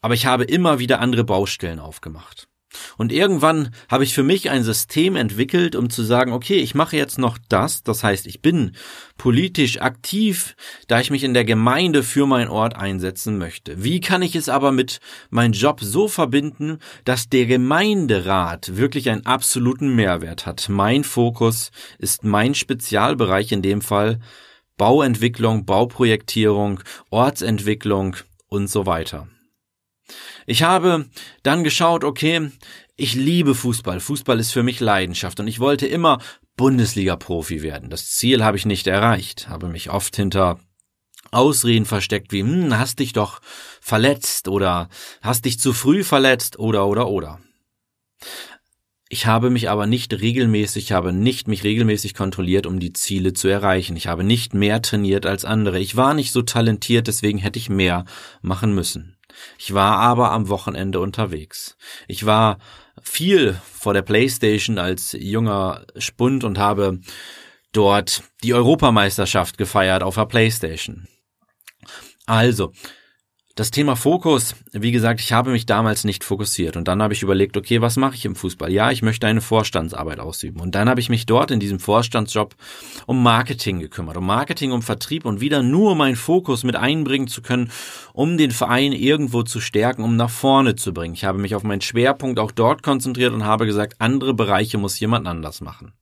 aber 0.00 0.14
ich 0.14 0.26
habe 0.26 0.42
immer 0.42 0.80
wieder 0.80 0.98
andere 1.00 1.22
Baustellen 1.22 1.78
aufgemacht. 1.78 2.47
Und 2.96 3.12
irgendwann 3.12 3.74
habe 3.88 4.04
ich 4.04 4.14
für 4.14 4.22
mich 4.22 4.50
ein 4.50 4.62
System 4.62 5.16
entwickelt, 5.16 5.76
um 5.76 5.90
zu 5.90 6.02
sagen, 6.02 6.32
okay, 6.32 6.56
ich 6.56 6.74
mache 6.74 6.96
jetzt 6.96 7.18
noch 7.18 7.38
das, 7.48 7.82
das 7.82 8.04
heißt, 8.04 8.26
ich 8.26 8.42
bin 8.42 8.72
politisch 9.16 9.80
aktiv, 9.80 10.56
da 10.86 11.00
ich 11.00 11.10
mich 11.10 11.24
in 11.24 11.34
der 11.34 11.44
Gemeinde 11.44 12.02
für 12.02 12.26
meinen 12.26 12.48
Ort 12.48 12.76
einsetzen 12.76 13.38
möchte. 13.38 13.82
Wie 13.82 14.00
kann 14.00 14.22
ich 14.22 14.36
es 14.36 14.48
aber 14.48 14.72
mit 14.72 15.00
meinem 15.30 15.52
Job 15.52 15.80
so 15.82 16.08
verbinden, 16.08 16.78
dass 17.04 17.28
der 17.28 17.46
Gemeinderat 17.46 18.76
wirklich 18.76 19.10
einen 19.10 19.26
absoluten 19.26 19.94
Mehrwert 19.94 20.46
hat? 20.46 20.68
Mein 20.68 21.04
Fokus 21.04 21.70
ist 21.98 22.24
mein 22.24 22.54
Spezialbereich 22.54 23.52
in 23.52 23.62
dem 23.62 23.80
Fall 23.80 24.20
Bauentwicklung, 24.76 25.66
Bauprojektierung, 25.66 26.80
Ortsentwicklung 27.10 28.16
und 28.48 28.68
so 28.70 28.86
weiter. 28.86 29.28
Ich 30.50 30.62
habe 30.62 31.04
dann 31.42 31.62
geschaut, 31.62 32.04
okay, 32.04 32.50
ich 32.96 33.14
liebe 33.14 33.54
Fußball. 33.54 34.00
Fußball 34.00 34.40
ist 34.40 34.50
für 34.50 34.62
mich 34.62 34.80
Leidenschaft 34.80 35.38
und 35.40 35.46
ich 35.46 35.60
wollte 35.60 35.86
immer 35.86 36.22
Bundesliga-Profi 36.56 37.60
werden. 37.60 37.90
Das 37.90 38.12
Ziel 38.12 38.42
habe 38.42 38.56
ich 38.56 38.64
nicht 38.64 38.86
erreicht, 38.86 39.50
habe 39.50 39.68
mich 39.68 39.90
oft 39.90 40.16
hinter 40.16 40.58
Ausreden 41.30 41.84
versteckt 41.84 42.32
wie, 42.32 42.40
hm, 42.40 42.78
hast 42.78 42.98
dich 42.98 43.12
doch 43.12 43.40
verletzt 43.82 44.48
oder 44.48 44.88
hast 45.20 45.44
dich 45.44 45.60
zu 45.60 45.74
früh 45.74 46.02
verletzt 46.02 46.58
oder 46.58 46.86
oder 46.86 47.08
oder. 47.08 47.40
Ich 49.10 49.26
habe 49.26 49.48
mich 49.48 49.70
aber 49.70 49.86
nicht 49.86 50.12
regelmäßig, 50.12 50.92
habe 50.92 51.12
nicht 51.14 51.48
mich 51.48 51.64
regelmäßig 51.64 52.12
kontrolliert, 52.12 52.66
um 52.66 52.78
die 52.78 52.92
Ziele 52.92 53.32
zu 53.32 53.48
erreichen. 53.48 53.96
Ich 53.96 54.06
habe 54.06 54.22
nicht 54.22 54.52
mehr 54.52 54.82
trainiert 54.82 55.24
als 55.24 55.46
andere. 55.46 55.78
Ich 55.78 55.96
war 55.96 56.12
nicht 56.12 56.30
so 56.30 56.42
talentiert, 56.42 57.06
deswegen 57.06 57.38
hätte 57.38 57.58
ich 57.58 57.70
mehr 57.70 58.04
machen 58.42 58.74
müssen. 58.74 59.16
Ich 59.58 59.72
war 59.72 59.96
aber 59.96 60.32
am 60.32 60.48
Wochenende 60.48 61.00
unterwegs. 61.00 61.76
Ich 62.06 62.26
war 62.26 62.58
viel 63.02 63.58
vor 63.72 63.94
der 63.94 64.02
Playstation 64.02 64.78
als 64.78 65.16
junger 65.18 65.86
Spund 65.96 66.44
und 66.44 66.58
habe 66.58 67.00
dort 67.72 68.22
die 68.42 68.52
Europameisterschaft 68.52 69.56
gefeiert 69.56 70.02
auf 70.02 70.16
der 70.16 70.26
Playstation. 70.26 71.06
Also, 72.26 72.72
das 73.58 73.72
Thema 73.72 73.96
Fokus, 73.96 74.54
wie 74.70 74.92
gesagt, 74.92 75.20
ich 75.20 75.32
habe 75.32 75.50
mich 75.50 75.66
damals 75.66 76.04
nicht 76.04 76.22
fokussiert 76.22 76.76
und 76.76 76.86
dann 76.86 77.02
habe 77.02 77.12
ich 77.12 77.24
überlegt, 77.24 77.56
okay, 77.56 77.80
was 77.80 77.96
mache 77.96 78.14
ich 78.14 78.24
im 78.24 78.36
Fußball? 78.36 78.70
Ja, 78.70 78.92
ich 78.92 79.02
möchte 79.02 79.26
eine 79.26 79.40
Vorstandsarbeit 79.40 80.20
ausüben 80.20 80.60
und 80.60 80.76
dann 80.76 80.88
habe 80.88 81.00
ich 81.00 81.08
mich 81.08 81.26
dort 81.26 81.50
in 81.50 81.58
diesem 81.58 81.80
Vorstandsjob 81.80 82.54
um 83.06 83.20
Marketing 83.20 83.80
gekümmert, 83.80 84.16
um 84.16 84.24
Marketing, 84.24 84.70
um 84.70 84.80
Vertrieb 84.80 85.24
und 85.24 85.40
wieder 85.40 85.64
nur 85.64 85.96
meinen 85.96 86.14
Fokus 86.14 86.62
mit 86.62 86.76
einbringen 86.76 87.26
zu 87.26 87.42
können, 87.42 87.72
um 88.12 88.38
den 88.38 88.52
Verein 88.52 88.92
irgendwo 88.92 89.42
zu 89.42 89.60
stärken, 89.60 90.04
um 90.04 90.14
nach 90.14 90.30
vorne 90.30 90.76
zu 90.76 90.94
bringen. 90.94 91.14
Ich 91.14 91.24
habe 91.24 91.38
mich 91.38 91.56
auf 91.56 91.64
meinen 91.64 91.80
Schwerpunkt 91.80 92.38
auch 92.38 92.52
dort 92.52 92.84
konzentriert 92.84 93.32
und 93.32 93.44
habe 93.44 93.66
gesagt, 93.66 93.96
andere 93.98 94.34
Bereiche 94.34 94.78
muss 94.78 95.00
jemand 95.00 95.26
anders 95.26 95.60
machen. 95.60 95.97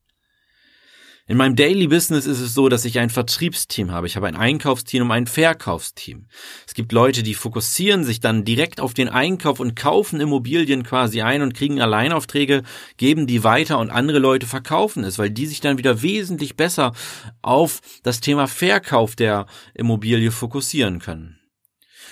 In 1.29 1.35
meinem 1.35 1.57
Daily 1.57 1.87
Business 1.87 2.25
ist 2.25 2.39
es 2.39 2.53
so, 2.53 2.69
dass 2.69 2.85
ich 2.85 2.99
ein 2.99 3.09
Vertriebsteam 3.09 3.91
habe. 3.91 4.07
Ich 4.07 4.15
habe 4.15 4.27
ein 4.27 4.37
Einkaufsteam 4.37 5.03
und 5.03 5.11
ein 5.11 5.27
Verkaufsteam. 5.27 6.25
Es 6.65 6.73
gibt 6.73 6.93
Leute, 6.93 7.21
die 7.21 7.33
fokussieren 7.33 8.05
sich 8.05 8.21
dann 8.21 8.45
direkt 8.45 8.79
auf 8.79 8.93
den 8.93 9.09
Einkauf 9.09 9.59
und 9.59 9.75
kaufen 9.75 10.21
Immobilien 10.21 10.83
quasi 10.83 11.21
ein 11.21 11.41
und 11.41 11.53
kriegen 11.53 11.81
Alleinaufträge, 11.81 12.63
geben 12.95 13.27
die 13.27 13.43
weiter 13.43 13.77
und 13.79 13.89
andere 13.89 14.19
Leute 14.19 14.47
verkaufen 14.47 15.03
es, 15.03 15.19
weil 15.19 15.29
die 15.29 15.47
sich 15.47 15.59
dann 15.59 15.77
wieder 15.77 16.01
wesentlich 16.01 16.55
besser 16.55 16.93
auf 17.41 17.81
das 18.03 18.21
Thema 18.21 18.47
Verkauf 18.47 19.17
der 19.17 19.47
Immobilie 19.73 20.31
fokussieren 20.31 20.99
können. 20.99 21.36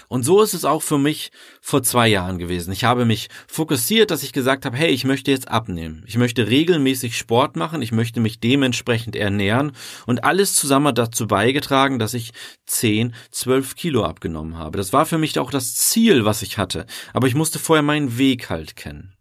Und 0.08 0.24
so 0.24 0.42
ist 0.42 0.54
es 0.54 0.66
auch 0.66 0.82
für 0.82 0.98
mich 0.98 1.32
vor 1.62 1.84
zwei 1.84 2.08
Jahren 2.08 2.38
gewesen. 2.38 2.72
Ich 2.72 2.84
habe 2.84 3.06
mich 3.06 3.30
fokussiert, 3.48 4.12
dass 4.12 4.24
ich 4.24 4.34
gesagt 4.34 4.66
habe, 4.66 4.78
hey, 4.78 4.90
ich 4.90 5.06
möchte 5.06 5.32
jetzt 5.32 5.48
abnehmen. 5.48 6.04
Ich 6.08 6.18
möchte 6.18 6.48
regelmäßig 6.48 7.18
Sport 7.18 7.56
machen. 7.56 7.82
Ich 7.82 7.92
möchte 7.92 8.20
mich 8.20 8.40
dementsprechend 8.40 9.16
ernähren. 9.16 9.72
Und 10.06 10.24
alles 10.24 10.56
zusammen 10.56 10.88
hat 10.88 10.98
dazu 10.98 11.28
beigetragen, 11.28 12.00
dass 12.00 12.14
ich 12.14 12.32
10, 12.66 13.16
12 13.32 13.76
Kilo 13.76 14.04
abgenommen 14.04 14.58
habe. 14.58 14.78
Das 14.78 14.94
war 14.94 15.06
für 15.06 15.18
mich 15.18 15.38
auch 15.40 15.52
das 15.52 15.76
Ziel, 15.76 16.26
was 16.26 16.42
ich 16.42 16.58
hatte. 16.58 16.86
Aber 17.14 17.28
ich 17.28 17.36
musste 17.36 17.60
vorher 17.60 17.84
meinen 17.84 18.18
Weg 18.18 18.50
halt 18.50 18.76
kennen. 18.76 19.16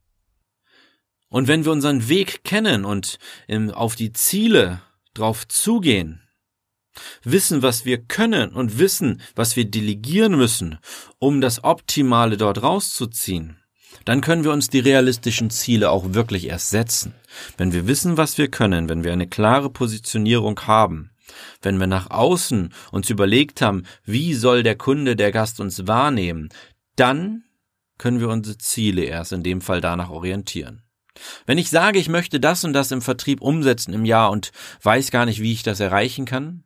Und 1.28 1.48
wenn 1.48 1.64
wir 1.64 1.72
unseren 1.72 2.08
Weg 2.08 2.44
kennen 2.44 2.84
und 2.84 3.18
auf 3.72 3.96
die 3.96 4.12
Ziele 4.12 4.82
drauf 5.14 5.48
zugehen, 5.48 6.23
wissen, 7.22 7.62
was 7.62 7.84
wir 7.84 7.98
können 7.98 8.52
und 8.52 8.78
wissen, 8.78 9.20
was 9.34 9.56
wir 9.56 9.64
delegieren 9.64 10.36
müssen, 10.36 10.78
um 11.18 11.40
das 11.40 11.64
Optimale 11.64 12.36
dort 12.36 12.62
rauszuziehen, 12.62 13.58
dann 14.04 14.20
können 14.20 14.44
wir 14.44 14.52
uns 14.52 14.68
die 14.68 14.80
realistischen 14.80 15.50
Ziele 15.50 15.90
auch 15.90 16.14
wirklich 16.14 16.46
erst 16.48 16.70
setzen. 16.70 17.14
Wenn 17.56 17.72
wir 17.72 17.86
wissen, 17.86 18.16
was 18.16 18.38
wir 18.38 18.48
können, 18.48 18.88
wenn 18.88 19.04
wir 19.04 19.12
eine 19.12 19.26
klare 19.26 19.70
Positionierung 19.70 20.60
haben, 20.60 21.10
wenn 21.62 21.78
wir 21.78 21.86
nach 21.86 22.10
außen 22.10 22.72
uns 22.92 23.10
überlegt 23.10 23.62
haben, 23.62 23.84
wie 24.04 24.34
soll 24.34 24.62
der 24.62 24.76
Kunde, 24.76 25.16
der 25.16 25.32
Gast 25.32 25.60
uns 25.60 25.86
wahrnehmen, 25.86 26.50
dann 26.96 27.44
können 27.98 28.20
wir 28.20 28.28
unsere 28.28 28.58
Ziele 28.58 29.04
erst 29.04 29.32
in 29.32 29.42
dem 29.42 29.60
Fall 29.60 29.80
danach 29.80 30.10
orientieren. 30.10 30.82
Wenn 31.46 31.58
ich 31.58 31.70
sage, 31.70 31.98
ich 31.98 32.08
möchte 32.08 32.40
das 32.40 32.64
und 32.64 32.72
das 32.72 32.90
im 32.90 33.00
Vertrieb 33.00 33.40
umsetzen 33.40 33.94
im 33.94 34.04
Jahr 34.04 34.30
und 34.30 34.50
weiß 34.82 35.10
gar 35.10 35.26
nicht, 35.26 35.40
wie 35.40 35.52
ich 35.52 35.62
das 35.62 35.80
erreichen 35.80 36.24
kann, 36.24 36.64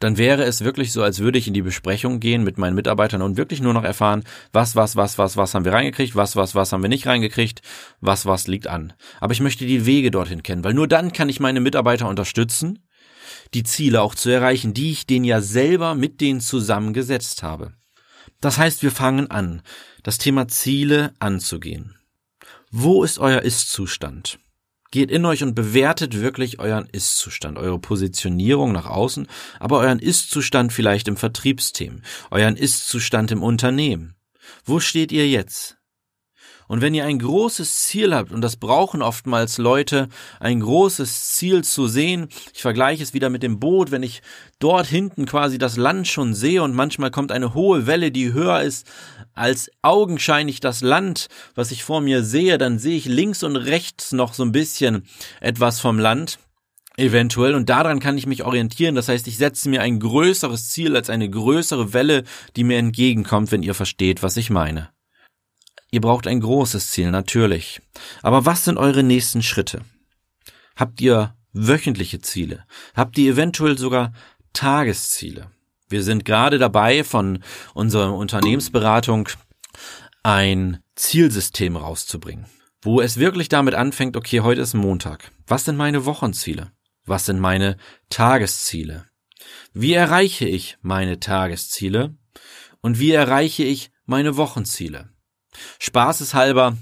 dann 0.00 0.16
wäre 0.16 0.44
es 0.44 0.64
wirklich 0.64 0.92
so, 0.92 1.02
als 1.02 1.20
würde 1.20 1.38
ich 1.38 1.46
in 1.46 1.54
die 1.54 1.62
Besprechung 1.62 2.20
gehen 2.20 2.42
mit 2.42 2.58
meinen 2.58 2.74
Mitarbeitern 2.74 3.22
und 3.22 3.36
wirklich 3.36 3.60
nur 3.60 3.74
noch 3.74 3.84
erfahren, 3.84 4.24
was, 4.52 4.74
was, 4.74 4.96
was, 4.96 5.18
was, 5.18 5.36
was 5.36 5.54
haben 5.54 5.64
wir 5.64 5.72
reingekriegt, 5.72 6.16
was, 6.16 6.36
was, 6.36 6.54
was 6.54 6.72
haben 6.72 6.82
wir 6.82 6.88
nicht 6.88 7.06
reingekriegt, 7.06 7.60
was, 8.00 8.26
was 8.26 8.46
liegt 8.46 8.66
an. 8.66 8.94
Aber 9.20 9.32
ich 9.32 9.40
möchte 9.40 9.66
die 9.66 9.86
Wege 9.86 10.10
dorthin 10.10 10.42
kennen, 10.42 10.64
weil 10.64 10.74
nur 10.74 10.88
dann 10.88 11.12
kann 11.12 11.28
ich 11.28 11.38
meine 11.38 11.60
Mitarbeiter 11.60 12.08
unterstützen, 12.08 12.80
die 13.54 13.62
Ziele 13.62 14.00
auch 14.02 14.14
zu 14.14 14.30
erreichen, 14.30 14.74
die 14.74 14.90
ich 14.90 15.06
denen 15.06 15.24
ja 15.24 15.40
selber 15.40 15.94
mit 15.94 16.20
denen 16.20 16.40
zusammengesetzt 16.40 17.42
habe. 17.42 17.74
Das 18.40 18.56
heißt, 18.56 18.82
wir 18.82 18.90
fangen 18.90 19.30
an, 19.30 19.62
das 20.02 20.16
Thema 20.16 20.48
Ziele 20.48 21.12
anzugehen. 21.18 21.96
Wo 22.70 23.04
ist 23.04 23.18
euer 23.18 23.42
Ist-Zustand? 23.42 24.38
Geht 24.90 25.10
in 25.10 25.24
euch 25.24 25.42
und 25.44 25.54
bewertet 25.54 26.20
wirklich 26.20 26.58
euren 26.58 26.88
Ist-Zustand, 26.90 27.58
eure 27.58 27.78
Positionierung 27.78 28.72
nach 28.72 28.86
außen, 28.86 29.28
aber 29.60 29.78
euren 29.78 30.00
Ist-Zustand 30.00 30.72
vielleicht 30.72 31.06
im 31.06 31.16
Vertriebsteam, 31.16 32.02
euren 32.30 32.56
Ist-Zustand 32.56 33.30
im 33.30 33.42
Unternehmen. 33.42 34.14
Wo 34.64 34.80
steht 34.80 35.12
ihr 35.12 35.28
jetzt? 35.28 35.76
Und 36.70 36.82
wenn 36.82 36.94
ihr 36.94 37.04
ein 37.04 37.18
großes 37.18 37.82
Ziel 37.86 38.14
habt, 38.14 38.30
und 38.30 38.42
das 38.42 38.56
brauchen 38.56 39.02
oftmals 39.02 39.58
Leute, 39.58 40.08
ein 40.38 40.60
großes 40.60 41.32
Ziel 41.32 41.64
zu 41.64 41.88
sehen, 41.88 42.28
ich 42.54 42.62
vergleiche 42.62 43.02
es 43.02 43.12
wieder 43.12 43.28
mit 43.28 43.42
dem 43.42 43.58
Boot, 43.58 43.90
wenn 43.90 44.04
ich 44.04 44.22
dort 44.60 44.86
hinten 44.86 45.26
quasi 45.26 45.58
das 45.58 45.76
Land 45.76 46.06
schon 46.06 46.32
sehe 46.32 46.62
und 46.62 46.72
manchmal 46.72 47.10
kommt 47.10 47.32
eine 47.32 47.54
hohe 47.54 47.88
Welle, 47.88 48.12
die 48.12 48.32
höher 48.32 48.62
ist 48.62 48.86
als 49.40 49.70
augenscheinlich 49.80 50.60
das 50.60 50.82
Land, 50.82 51.28
was 51.54 51.70
ich 51.70 51.82
vor 51.82 52.02
mir 52.02 52.22
sehe, 52.22 52.58
dann 52.58 52.78
sehe 52.78 52.96
ich 52.96 53.06
links 53.06 53.42
und 53.42 53.56
rechts 53.56 54.12
noch 54.12 54.34
so 54.34 54.42
ein 54.44 54.52
bisschen 54.52 55.04
etwas 55.40 55.80
vom 55.80 55.98
Land 55.98 56.38
eventuell 56.98 57.54
und 57.54 57.70
daran 57.70 58.00
kann 58.00 58.18
ich 58.18 58.26
mich 58.26 58.44
orientieren. 58.44 58.94
Das 58.94 59.08
heißt, 59.08 59.26
ich 59.26 59.38
setze 59.38 59.70
mir 59.70 59.80
ein 59.80 59.98
größeres 59.98 60.68
Ziel 60.68 60.94
als 60.94 61.08
eine 61.08 61.30
größere 61.30 61.94
Welle, 61.94 62.24
die 62.56 62.64
mir 62.64 62.76
entgegenkommt, 62.76 63.50
wenn 63.50 63.62
ihr 63.62 63.72
versteht, 63.74 64.22
was 64.22 64.36
ich 64.36 64.50
meine. 64.50 64.90
Ihr 65.90 66.02
braucht 66.02 66.26
ein 66.26 66.40
großes 66.40 66.90
Ziel, 66.90 67.10
natürlich. 67.10 67.80
Aber 68.22 68.44
was 68.44 68.66
sind 68.66 68.76
eure 68.76 69.02
nächsten 69.02 69.42
Schritte? 69.42 69.80
Habt 70.76 71.00
ihr 71.00 71.34
wöchentliche 71.54 72.20
Ziele? 72.20 72.66
Habt 72.94 73.16
ihr 73.16 73.32
eventuell 73.32 73.78
sogar 73.78 74.12
Tagesziele? 74.52 75.50
Wir 75.90 76.04
sind 76.04 76.24
gerade 76.24 76.58
dabei, 76.58 77.02
von 77.04 77.42
unserer 77.74 78.14
Unternehmensberatung 78.14 79.28
ein 80.22 80.78
Zielsystem 80.94 81.76
rauszubringen, 81.76 82.46
wo 82.80 83.00
es 83.00 83.16
wirklich 83.16 83.48
damit 83.48 83.74
anfängt, 83.74 84.16
okay, 84.16 84.40
heute 84.40 84.60
ist 84.60 84.74
Montag. 84.74 85.32
Was 85.48 85.64
sind 85.64 85.76
meine 85.76 86.06
Wochenziele? 86.06 86.70
Was 87.04 87.26
sind 87.26 87.40
meine 87.40 87.76
Tagesziele? 88.08 89.06
Wie 89.72 89.92
erreiche 89.92 90.46
ich 90.46 90.78
meine 90.80 91.18
Tagesziele? 91.18 92.14
Und 92.80 93.00
wie 93.00 93.10
erreiche 93.10 93.64
ich 93.64 93.90
meine 94.06 94.36
Wochenziele? 94.36 95.08
Spaßeshalber 95.80 96.76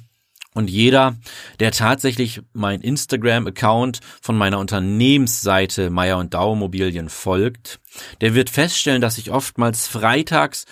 und 0.58 0.68
jeder, 0.68 1.14
der 1.60 1.70
tatsächlich 1.70 2.42
mein 2.52 2.80
Instagram-Account 2.80 4.00
von 4.20 4.36
meiner 4.36 4.58
Unternehmensseite 4.58 5.88
Meier 5.88 6.18
und 6.18 6.34
Dau 6.34 6.54
Immobilien 6.54 7.08
folgt, 7.08 7.78
der 8.20 8.34
wird 8.34 8.50
feststellen, 8.50 9.00
dass 9.00 9.18
ich 9.18 9.30
oftmals 9.30 9.86
freitags 9.86 10.64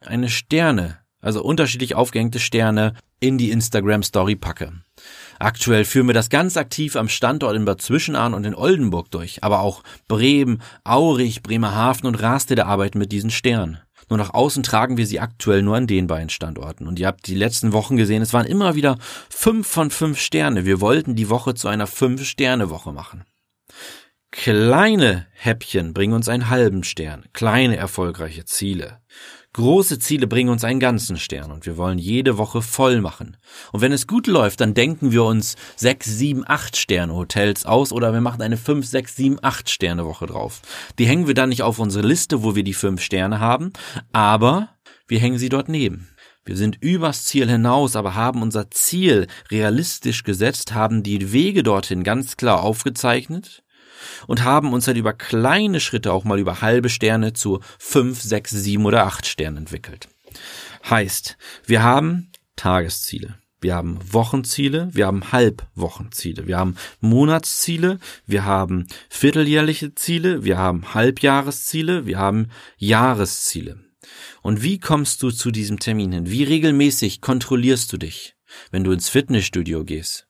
eine 0.00 0.28
Sterne, 0.28 0.98
also 1.20 1.40
unterschiedlich 1.44 1.94
aufgehängte 1.94 2.40
Sterne, 2.40 2.94
in 3.20 3.38
die 3.38 3.52
Instagram 3.52 4.02
Story 4.02 4.34
packe. 4.34 4.72
Aktuell 5.38 5.84
führen 5.84 6.08
wir 6.08 6.14
das 6.14 6.30
ganz 6.30 6.56
aktiv 6.56 6.96
am 6.96 7.08
Standort 7.08 7.54
in 7.54 7.64
Bad 7.64 7.80
Zwischenahn 7.80 8.34
und 8.34 8.44
in 8.44 8.56
Oldenburg 8.56 9.08
durch, 9.12 9.44
aber 9.44 9.60
auch 9.60 9.84
Bremen, 10.08 10.60
Aurich, 10.82 11.44
Bremerhaven 11.44 12.08
und 12.08 12.16
Rastede 12.16 12.66
arbeiten 12.66 12.98
mit 12.98 13.12
diesen 13.12 13.30
Sternen. 13.30 13.78
Nur 14.08 14.18
nach 14.18 14.34
außen 14.34 14.62
tragen 14.62 14.96
wir 14.96 15.06
sie 15.06 15.20
aktuell 15.20 15.62
nur 15.62 15.76
an 15.76 15.86
den 15.86 16.06
beiden 16.06 16.30
Standorten. 16.30 16.86
Und 16.86 16.98
ihr 16.98 17.06
habt 17.06 17.26
die 17.26 17.34
letzten 17.34 17.72
Wochen 17.72 17.96
gesehen, 17.96 18.22
es 18.22 18.32
waren 18.32 18.46
immer 18.46 18.74
wieder 18.74 18.98
fünf 19.28 19.66
von 19.66 19.90
fünf 19.90 20.18
Sterne. 20.18 20.64
Wir 20.64 20.80
wollten 20.80 21.14
die 21.14 21.28
Woche 21.28 21.54
zu 21.54 21.68
einer 21.68 21.86
Fünf-Sterne-Woche 21.86 22.92
machen. 22.92 23.24
Kleine 24.30 25.26
Häppchen 25.32 25.94
bringen 25.94 26.12
uns 26.12 26.28
einen 26.28 26.50
halben 26.50 26.84
Stern, 26.84 27.24
kleine 27.32 27.76
erfolgreiche 27.76 28.44
Ziele. 28.44 29.00
Große 29.54 29.98
Ziele 29.98 30.26
bringen 30.26 30.50
uns 30.50 30.62
einen 30.62 30.78
ganzen 30.78 31.16
Stern 31.16 31.50
und 31.50 31.64
wir 31.64 31.76
wollen 31.76 31.98
jede 31.98 32.36
Woche 32.38 32.60
voll 32.60 33.00
machen. 33.00 33.36
Und 33.72 33.80
wenn 33.80 33.92
es 33.92 34.06
gut 34.06 34.26
läuft, 34.26 34.60
dann 34.60 34.74
denken 34.74 35.10
wir 35.10 35.24
uns 35.24 35.56
sechs, 35.74 36.06
sieben, 36.06 36.44
acht 36.46 36.76
Sterne 36.76 37.14
Hotels 37.14 37.64
aus 37.64 37.90
oder 37.92 38.12
wir 38.12 38.20
machen 38.20 38.42
eine 38.42 38.58
fünf, 38.58 38.86
sechs, 38.86 39.16
sieben, 39.16 39.38
acht 39.42 39.70
Sterne 39.70 40.04
Woche 40.04 40.26
drauf. 40.26 40.60
Die 40.98 41.06
hängen 41.06 41.26
wir 41.26 41.34
dann 41.34 41.48
nicht 41.48 41.62
auf 41.62 41.78
unsere 41.78 42.06
Liste, 42.06 42.42
wo 42.42 42.54
wir 42.54 42.62
die 42.62 42.74
fünf 42.74 43.00
Sterne 43.00 43.40
haben, 43.40 43.72
aber 44.12 44.68
wir 45.06 45.18
hängen 45.18 45.38
sie 45.38 45.48
dort 45.48 45.68
neben. 45.68 46.08
Wir 46.44 46.56
sind 46.56 46.78
übers 46.80 47.24
Ziel 47.24 47.48
hinaus, 47.48 47.96
aber 47.96 48.14
haben 48.14 48.42
unser 48.42 48.70
Ziel 48.70 49.26
realistisch 49.50 50.24
gesetzt, 50.24 50.74
haben 50.74 51.02
die 51.02 51.32
Wege 51.32 51.62
dorthin 51.62 52.04
ganz 52.04 52.36
klar 52.36 52.62
aufgezeichnet 52.62 53.62
und 54.26 54.44
haben 54.44 54.72
uns 54.72 54.84
dann 54.86 54.96
über 54.96 55.12
kleine 55.12 55.80
Schritte 55.80 56.12
auch 56.12 56.24
mal 56.24 56.38
über 56.38 56.60
halbe 56.60 56.88
Sterne 56.88 57.32
zu 57.32 57.60
fünf, 57.78 58.20
sechs, 58.22 58.50
sieben 58.50 58.86
oder 58.86 59.04
acht 59.06 59.26
Sternen 59.26 59.58
entwickelt. 59.58 60.08
Heißt, 60.88 61.36
wir 61.66 61.82
haben 61.82 62.30
Tagesziele. 62.56 63.38
Wir 63.60 63.74
haben 63.74 63.98
Wochenziele, 64.12 64.88
wir 64.92 65.06
haben 65.08 65.32
Halbwochenziele, 65.32 66.46
wir 66.46 66.58
haben 66.58 66.76
Monatsziele, 67.00 67.98
wir 68.24 68.44
haben 68.44 68.86
vierteljährliche 69.08 69.96
Ziele, 69.96 70.44
wir 70.44 70.58
haben 70.58 70.94
Halbjahresziele, 70.94 72.06
wir 72.06 72.18
haben 72.18 72.50
Jahresziele. 72.76 73.80
Und 74.42 74.62
wie 74.62 74.78
kommst 74.78 75.24
du 75.24 75.32
zu 75.32 75.50
diesem 75.50 75.80
Termin 75.80 76.12
hin? 76.12 76.30
Wie 76.30 76.44
regelmäßig 76.44 77.20
kontrollierst 77.20 77.92
du 77.92 77.96
dich, 77.96 78.36
wenn 78.70 78.84
du 78.84 78.92
ins 78.92 79.08
Fitnessstudio 79.08 79.84
gehst? 79.84 80.27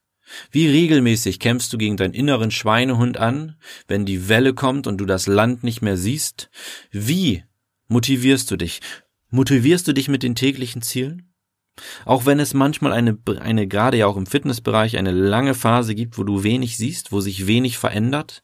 Wie 0.51 0.69
regelmäßig 0.69 1.41
kämpfst 1.41 1.73
du 1.73 1.79
gegen 1.79 1.97
deinen 1.97 2.14
inneren 2.14 2.51
Schweinehund 2.51 3.17
an, 3.17 3.57
wenn 3.87 4.07
die 4.07 4.29
Welle 4.29 4.55
kommt 4.55 4.87
und 4.87 4.99
du 4.99 5.07
das 5.07 5.27
Land 5.27 5.64
nicht 5.64 5.83
mehr 5.83 5.97
siehst? 5.97 6.51
Wie 6.91 7.45
motivierst 7.88 8.51
du 8.51 8.57
dich? 8.57 8.81
Motivierst 9.31 9.87
du 9.88 9.93
dich 9.93 10.09
mit 10.09 10.23
den 10.23 10.35
täglichen 10.35 10.83
Zielen? 10.83 11.35
Auch 12.05 12.27
wenn 12.27 12.41
es 12.41 12.55
manchmal 12.55 12.93
eine, 12.93 13.17
eine, 13.41 13.67
gerade 13.67 13.99
ja 13.99 14.07
auch 14.07 14.17
im 14.17 14.27
Fitnessbereich, 14.27 14.97
eine 14.97 15.12
lange 15.12 15.55
Phase 15.55 15.95
gibt, 15.95 16.19
wo 16.19 16.25
du 16.25 16.43
wenig 16.43 16.77
siehst, 16.77 17.12
wo 17.12 17.21
sich 17.21 17.47
wenig 17.47 17.79
verändert. 17.79 18.43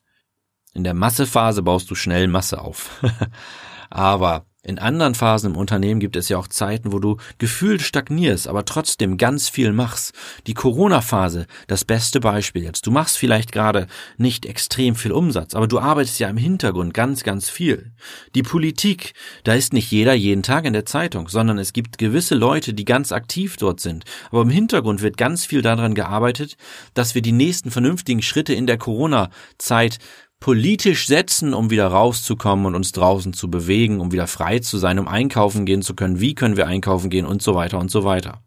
In 0.72 0.84
der 0.84 0.94
Massephase 0.94 1.62
baust 1.62 1.90
du 1.90 1.94
schnell 1.94 2.28
Masse 2.28 2.60
auf. 2.60 3.02
Aber 3.90 4.46
in 4.64 4.78
anderen 4.78 5.14
Phasen 5.14 5.52
im 5.52 5.56
Unternehmen 5.58 6.00
gibt 6.00 6.16
es 6.16 6.30
ja 6.30 6.38
auch 6.38 6.48
Zeiten, 6.48 6.92
wo 6.92 6.98
du 6.98 7.18
gefühlt 7.36 7.82
stagnierst, 7.82 8.48
aber 8.48 8.64
trotzdem 8.64 9.18
ganz 9.18 9.50
viel 9.50 9.72
machst. 9.72 10.14
Die 10.46 10.54
Corona-Phase, 10.54 11.46
das 11.66 11.84
beste 11.84 12.18
Beispiel 12.20 12.62
jetzt. 12.62 12.86
Du 12.86 12.90
machst 12.90 13.18
vielleicht 13.18 13.52
gerade 13.52 13.86
nicht 14.16 14.46
extrem 14.46 14.94
viel 14.94 15.12
Umsatz, 15.12 15.54
aber 15.54 15.68
du 15.68 15.78
arbeitest 15.78 16.18
ja 16.18 16.28
im 16.30 16.38
Hintergrund 16.38 16.94
ganz, 16.94 17.24
ganz 17.24 17.50
viel. 17.50 17.92
Die 18.34 18.42
Politik, 18.42 19.12
da 19.44 19.52
ist 19.52 19.74
nicht 19.74 19.90
jeder 19.90 20.14
jeden 20.14 20.42
Tag 20.42 20.64
in 20.64 20.72
der 20.72 20.86
Zeitung, 20.86 21.28
sondern 21.28 21.58
es 21.58 21.74
gibt 21.74 21.98
gewisse 21.98 22.34
Leute, 22.34 22.72
die 22.72 22.86
ganz 22.86 23.12
aktiv 23.12 23.58
dort 23.58 23.80
sind. 23.80 24.04
Aber 24.30 24.42
im 24.42 24.50
Hintergrund 24.50 25.02
wird 25.02 25.18
ganz 25.18 25.44
viel 25.44 25.60
daran 25.60 25.94
gearbeitet, 25.94 26.56
dass 26.94 27.14
wir 27.14 27.20
die 27.20 27.32
nächsten 27.32 27.70
vernünftigen 27.70 28.22
Schritte 28.22 28.54
in 28.54 28.66
der 28.66 28.78
Corona-Zeit 28.78 29.98
politisch 30.44 31.06
setzen, 31.06 31.54
um 31.54 31.70
wieder 31.70 31.86
rauszukommen 31.86 32.66
und 32.66 32.74
uns 32.74 32.92
draußen 32.92 33.32
zu 33.32 33.50
bewegen, 33.50 33.98
um 33.98 34.12
wieder 34.12 34.26
frei 34.26 34.58
zu 34.58 34.76
sein, 34.76 34.98
um 34.98 35.08
einkaufen 35.08 35.64
gehen 35.64 35.80
zu 35.80 35.94
können, 35.94 36.20
wie 36.20 36.34
können 36.34 36.58
wir 36.58 36.66
einkaufen 36.66 37.08
gehen 37.08 37.24
und 37.24 37.40
so 37.40 37.54
weiter 37.54 37.78
und 37.78 37.90
so 37.90 38.04
weiter. 38.04 38.42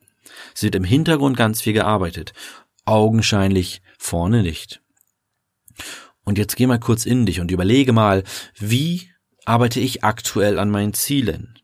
Es 0.53 0.61
wird 0.61 0.75
im 0.75 0.83
Hintergrund 0.83 1.35
ganz 1.35 1.59
viel 1.59 1.73
gearbeitet, 1.73 2.33
augenscheinlich 2.85 3.81
vorne 3.97 4.43
nicht. 4.43 4.79
Und 6.23 6.37
jetzt 6.37 6.55
geh 6.55 6.67
mal 6.67 6.79
kurz 6.79 7.07
in 7.07 7.25
dich 7.25 7.39
und 7.39 7.49
überlege 7.49 7.93
mal, 7.93 8.23
wie 8.59 9.09
arbeite 9.45 9.79
ich 9.79 10.03
aktuell 10.03 10.59
an 10.59 10.69
meinen 10.69 10.93
Zielen? 10.93 11.57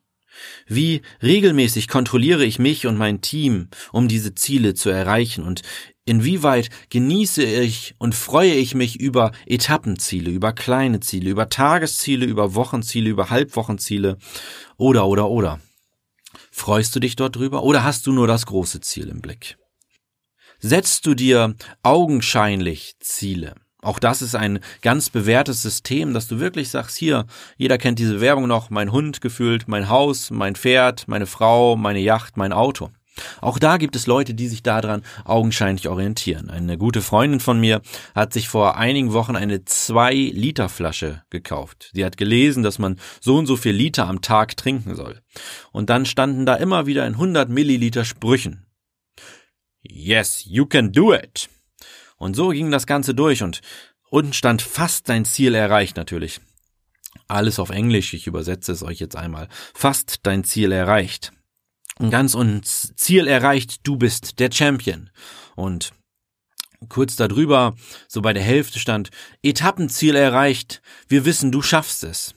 Wie 0.65 1.03
regelmäßig 1.21 1.87
kontrolliere 1.87 2.43
ich 2.43 2.57
mich 2.57 2.87
und 2.87 2.97
mein 2.97 3.21
Team, 3.21 3.67
um 3.91 4.07
diese 4.07 4.33
Ziele 4.33 4.73
zu 4.73 4.89
erreichen? 4.89 5.43
Und 5.43 5.61
Inwieweit 6.05 6.69
genieße 6.89 7.43
ich 7.43 7.95
und 7.97 8.13
freue 8.13 8.53
ich 8.53 8.75
mich 8.75 8.99
über 8.99 9.31
Etappenziele, 9.45 10.31
über 10.31 10.51
kleine 10.51 10.99
Ziele, 10.99 11.29
über 11.29 11.47
Tagesziele, 11.47 12.25
über 12.25 12.55
Wochenziele, 12.55 13.09
über 13.09 13.29
Halbwochenziele 13.29 14.17
oder 14.75 15.07
oder 15.07 15.29
oder? 15.29 15.61
Freust 16.51 16.95
du 16.95 16.99
dich 16.99 17.15
dort 17.15 17.37
drüber 17.37 17.63
oder 17.63 17.85
hast 17.85 18.05
du 18.05 18.11
nur 18.11 18.27
das 18.27 18.45
große 18.45 18.81
Ziel 18.81 19.07
im 19.07 19.21
Blick? 19.21 19.57
Setzt 20.59 21.05
du 21.05 21.13
dir 21.13 21.55
augenscheinlich 21.83 22.95
Ziele? 22.99 23.55
Auch 23.81 23.99
das 23.99 24.21
ist 24.21 24.35
ein 24.35 24.59
ganz 24.81 25.09
bewährtes 25.09 25.61
System, 25.61 26.13
dass 26.13 26.27
du 26.27 26.39
wirklich 26.39 26.69
sagst, 26.69 26.97
hier, 26.97 27.25
jeder 27.57 27.77
kennt 27.77 27.99
diese 27.99 28.21
Werbung 28.21 28.47
noch, 28.47 28.69
mein 28.69 28.91
Hund 28.91 29.19
gefühlt, 29.19 29.67
mein 29.67 29.89
Haus, 29.89 30.31
mein 30.31 30.55
Pferd, 30.55 31.07
meine 31.07 31.25
Frau, 31.27 31.75
meine 31.75 31.99
Yacht, 31.99 32.37
mein 32.37 32.53
Auto. 32.53 32.91
Auch 33.41 33.59
da 33.59 33.77
gibt 33.77 33.95
es 33.95 34.07
Leute, 34.07 34.33
die 34.33 34.47
sich 34.47 34.63
daran 34.63 35.03
augenscheinlich 35.25 35.87
orientieren. 35.87 36.49
Eine 36.49 36.77
gute 36.77 37.01
Freundin 37.01 37.39
von 37.39 37.59
mir 37.59 37.81
hat 38.15 38.33
sich 38.33 38.47
vor 38.47 38.77
einigen 38.77 39.13
Wochen 39.13 39.35
eine 39.35 39.57
2-Liter-Flasche 39.57 41.23
gekauft. 41.29 41.91
Sie 41.93 42.03
hat 42.03 42.17
gelesen, 42.17 42.63
dass 42.63 42.79
man 42.79 42.99
so 43.21 43.37
und 43.37 43.45
so 43.45 43.55
viel 43.55 43.73
Liter 43.73 44.07
am 44.07 44.21
Tag 44.21 44.57
trinken 44.57 44.95
soll. 44.95 45.21
Und 45.71 45.89
dann 45.89 46.05
standen 46.05 46.45
da 46.45 46.55
immer 46.55 46.85
wieder 46.85 47.05
in 47.05 47.13
100 47.13 47.49
Milliliter 47.49 48.05
Sprüchen. 48.05 48.65
Yes, 49.81 50.43
you 50.45 50.65
can 50.65 50.91
do 50.91 51.13
it. 51.13 51.49
Und 52.17 52.35
so 52.35 52.49
ging 52.49 52.71
das 52.71 52.87
Ganze 52.87 53.13
durch 53.13 53.43
und 53.43 53.61
unten 54.09 54.33
stand 54.33 54.61
fast 54.61 55.09
dein 55.09 55.25
Ziel 55.25 55.53
erreicht 55.53 55.97
natürlich. 55.97 56.39
Alles 57.27 57.59
auf 57.59 57.69
Englisch, 57.69 58.13
ich 58.13 58.27
übersetze 58.27 58.71
es 58.71 58.81
euch 58.81 58.99
jetzt 58.99 59.15
einmal. 59.15 59.49
Fast 59.73 60.21
dein 60.23 60.43
Ziel 60.43 60.71
erreicht 60.71 61.32
ganz 62.09 62.35
und 62.35 62.65
Ziel 62.65 63.27
erreicht, 63.27 63.81
du 63.83 63.97
bist 63.97 64.39
der 64.39 64.51
Champion. 64.51 65.09
Und 65.55 65.91
kurz 66.89 67.15
darüber, 67.15 67.75
so 68.07 68.21
bei 68.21 68.33
der 68.33 68.43
Hälfte 68.43 68.79
stand, 68.79 69.09
Etappenziel 69.41 70.15
erreicht, 70.15 70.81
wir 71.07 71.25
wissen, 71.25 71.51
du 71.51 71.61
schaffst 71.61 72.03
es. 72.03 72.35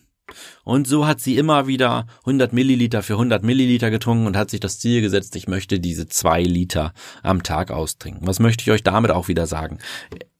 Und 0.64 0.88
so 0.88 1.06
hat 1.06 1.20
sie 1.20 1.36
immer 1.36 1.66
wieder 1.66 2.06
100 2.20 2.52
Milliliter 2.52 3.02
für 3.02 3.14
100 3.14 3.44
Milliliter 3.44 3.90
getrunken 3.90 4.26
und 4.26 4.36
hat 4.36 4.50
sich 4.50 4.60
das 4.60 4.80
Ziel 4.80 5.00
gesetzt, 5.00 5.36
ich 5.36 5.46
möchte 5.46 5.78
diese 5.78 6.08
zwei 6.08 6.42
Liter 6.42 6.92
am 7.22 7.42
Tag 7.42 7.70
austrinken. 7.70 8.26
Was 8.26 8.40
möchte 8.40 8.62
ich 8.62 8.70
euch 8.70 8.82
damit 8.82 9.12
auch 9.12 9.28
wieder 9.28 9.46
sagen? 9.46 9.78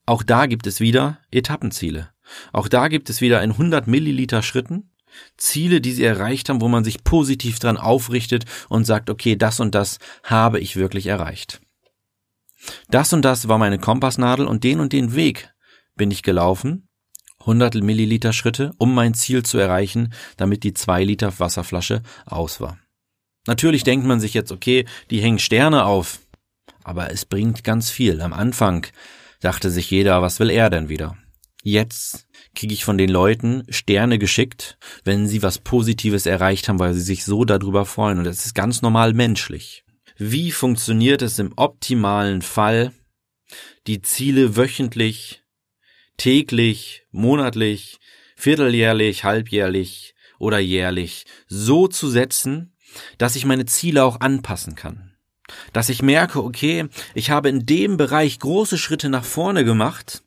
Auch 0.05 0.23
da 0.23 0.47
gibt 0.47 0.67
es 0.67 0.81
wieder 0.81 1.19
Etappenziele. 1.31 2.11
Auch 2.53 2.69
da 2.69 2.89
gibt 2.89 3.11
es 3.11 3.21
wieder 3.21 3.43
in 3.43 3.53
100 3.53 3.87
Milliliter 3.87 4.43
Schritten 4.43 4.91
Ziele, 5.37 5.81
die 5.81 5.92
sie 5.92 6.05
erreicht 6.05 6.49
haben, 6.49 6.61
wo 6.61 6.69
man 6.69 6.85
sich 6.85 7.05
positiv 7.05 7.59
dran 7.59 7.77
aufrichtet 7.77 8.45
und 8.69 8.85
sagt, 8.85 9.11
okay, 9.11 9.37
das 9.37 9.61
und 9.61 9.75
das 9.75 9.99
habe 10.23 10.61
ich 10.61 10.77
wirklich 10.77 11.07
erreicht. 11.07 11.61
Das 12.88 13.12
und 13.12 13.23
das 13.23 13.49
war 13.49 13.59
meine 13.59 13.79
Kompassnadel 13.79 14.47
und 14.47 14.64
den 14.64 14.81
und 14.81 14.92
den 14.92 15.14
Weg 15.14 15.53
bin 15.95 16.11
ich 16.11 16.23
gelaufen. 16.23 16.88
100 17.40 17.77
Milliliter 17.77 18.33
Schritte, 18.33 18.73
um 18.79 18.92
mein 18.92 19.14
Ziel 19.14 19.45
zu 19.45 19.59
erreichen, 19.59 20.12
damit 20.37 20.64
die 20.64 20.75
2 20.75 21.05
Liter 21.05 21.38
Wasserflasche 21.38 22.03
aus 22.25 22.61
war. 22.61 22.79
Natürlich 23.47 23.85
denkt 23.85 24.05
man 24.05 24.19
sich 24.19 24.35
jetzt, 24.35 24.51
okay, 24.51 24.85
die 25.11 25.21
hängen 25.21 25.38
Sterne 25.38 25.85
auf. 25.85 26.19
Aber 26.83 27.12
es 27.12 27.25
bringt 27.25 27.62
ganz 27.62 27.90
viel. 27.90 28.21
Am 28.21 28.33
Anfang 28.33 28.87
dachte 29.40 29.71
sich 29.71 29.90
jeder, 29.90 30.23
was 30.23 30.40
will 30.40 30.51
er 30.51 30.71
denn 30.71 30.88
wieder? 30.88 31.16
Jetzt 31.69 32.29
kriege 32.55 32.73
ich 32.73 32.85
von 32.85 32.97
den 32.97 33.11
Leuten 33.11 33.65
Sterne 33.71 34.21
geschickt, 34.21 34.79
wenn 35.03 35.27
sie 35.27 35.43
was 35.43 35.59
Positives 35.59 36.25
erreicht 36.25 36.69
haben, 36.69 36.79
weil 36.79 36.95
sie 36.95 37.01
sich 37.01 37.25
so 37.25 37.45
darüber 37.45 37.85
freuen. 37.87 38.19
Und 38.19 38.25
das 38.25 38.47
ist 38.47 38.55
ganz 38.55 38.83
normal 38.83 39.15
menschlich. 39.15 39.85
Wie 40.17 40.53
funktioniert 40.53 41.23
es 41.23 41.41
im 41.41 41.53
optimalen 41.57 42.43
Fall, 42.43 42.93
die 43.89 44.01
Ziele 44.01 44.57
wöchentlich, 44.57 45.43
täglich, 46.17 47.03
monatlich, 47.11 47.99
vierteljährlich, 48.37 49.25
halbjährlich 49.25 50.15
oder 50.39 50.61
jährlich 50.61 51.25
so 51.49 51.89
zu 51.89 52.09
setzen, 52.09 52.77
dass 53.19 53.35
ich 53.35 53.45
meine 53.45 53.67
Ziele 53.67 54.05
auch 54.05 54.21
anpassen 54.21 54.77
kann? 54.77 55.17
Dass 55.73 55.89
ich 55.89 56.01
merke, 56.01 56.45
okay, 56.45 56.87
ich 57.15 57.31
habe 57.31 57.49
in 57.49 57.67
dem 57.67 57.97
Bereich 57.97 58.39
große 58.39 58.79
Schritte 58.79 59.09
nach 59.09 59.25
vorne 59.25 59.65
gemacht, 59.65 60.23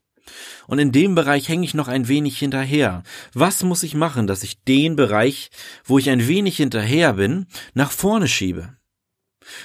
und 0.68 0.80
in 0.80 0.92
dem 0.92 1.16
Bereich 1.16 1.50
hänge 1.50 1.66
ich 1.66 1.74
noch 1.74 1.88
ein 1.88 2.08
wenig 2.08 2.38
hinterher. 2.38 3.04
Was 3.34 3.64
muss 3.64 3.84
ich 3.84 3.96
machen, 3.96 4.28
dass 4.28 4.44
ich 4.44 4.64
den 4.64 4.96
Bereich, 4.96 5.50
wo 5.84 5.98
ich 5.98 6.10
ein 6.10 6.28
wenig 6.28 6.58
hinterher 6.58 7.14
bin, 7.14 7.48
nach 7.74 7.92
vorne 7.92 8.28
schiebe? 8.28 8.76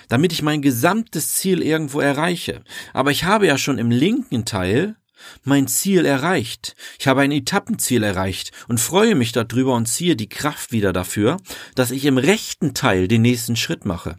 Damit 0.08 0.32
ich 0.32 0.42
mein 0.42 0.62
gesamtes 0.62 1.34
Ziel 1.34 1.62
irgendwo 1.62 2.00
erreiche. 2.00 2.62
Aber 2.92 3.10
ich 3.10 3.24
habe 3.24 3.46
ja 3.46 3.58
schon 3.58 3.78
im 3.78 3.90
linken 3.90 4.44
Teil 4.44 4.96
mein 5.42 5.68
Ziel 5.68 6.04
erreicht. 6.04 6.74
Ich 6.98 7.06
habe 7.06 7.22
ein 7.22 7.32
Etappenziel 7.32 8.02
erreicht 8.02 8.52
und 8.68 8.80
freue 8.80 9.14
mich 9.14 9.32
darüber 9.32 9.74
und 9.74 9.86
ziehe 9.86 10.16
die 10.16 10.28
Kraft 10.28 10.72
wieder 10.72 10.92
dafür, 10.92 11.38
dass 11.74 11.90
ich 11.90 12.04
im 12.04 12.18
rechten 12.18 12.74
Teil 12.74 13.08
den 13.08 13.22
nächsten 13.22 13.56
Schritt 13.56 13.84
mache, 13.84 14.18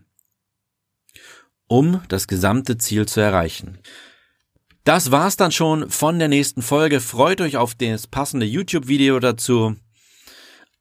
um 1.67 2.01
das 2.07 2.27
gesamte 2.27 2.77
Ziel 2.77 3.07
zu 3.07 3.19
erreichen. 3.19 3.79
Das 4.85 5.09
war's 5.09 5.35
dann 5.35 5.51
schon 5.51 5.89
von 5.89 6.19
der 6.19 6.27
nächsten 6.27 6.61
Folge. 6.61 7.01
Freut 7.01 7.41
euch 7.41 7.57
auf 7.57 7.73
das 7.73 8.05
passende 8.05 8.45
YouTube-Video 8.45 9.19
dazu. 9.19 9.75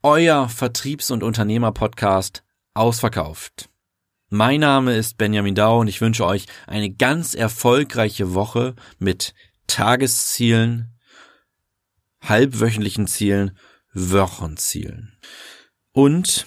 Euer 0.03 0.51
Vertriebs- 0.51 1.11
und 1.11 1.23
Unternehmer-Podcast 1.23 2.45
ausverkauft. 2.75 3.71
Mein 4.29 4.61
Name 4.61 4.95
ist 4.95 5.17
Benjamin 5.17 5.55
Dau 5.55 5.81
und 5.81 5.89
ich 5.89 6.03
wünsche 6.03 6.27
euch 6.27 6.45
eine 6.67 6.91
ganz 6.91 7.35
erfolgreiche 7.35 8.35
Woche 8.35 8.75
mit 8.99 9.33
Tageszielen, 9.69 10.99
halbwöchentlichen 12.21 13.07
Zielen, 13.07 13.57
Wochenzielen. 13.95 15.17
Und 15.93 16.45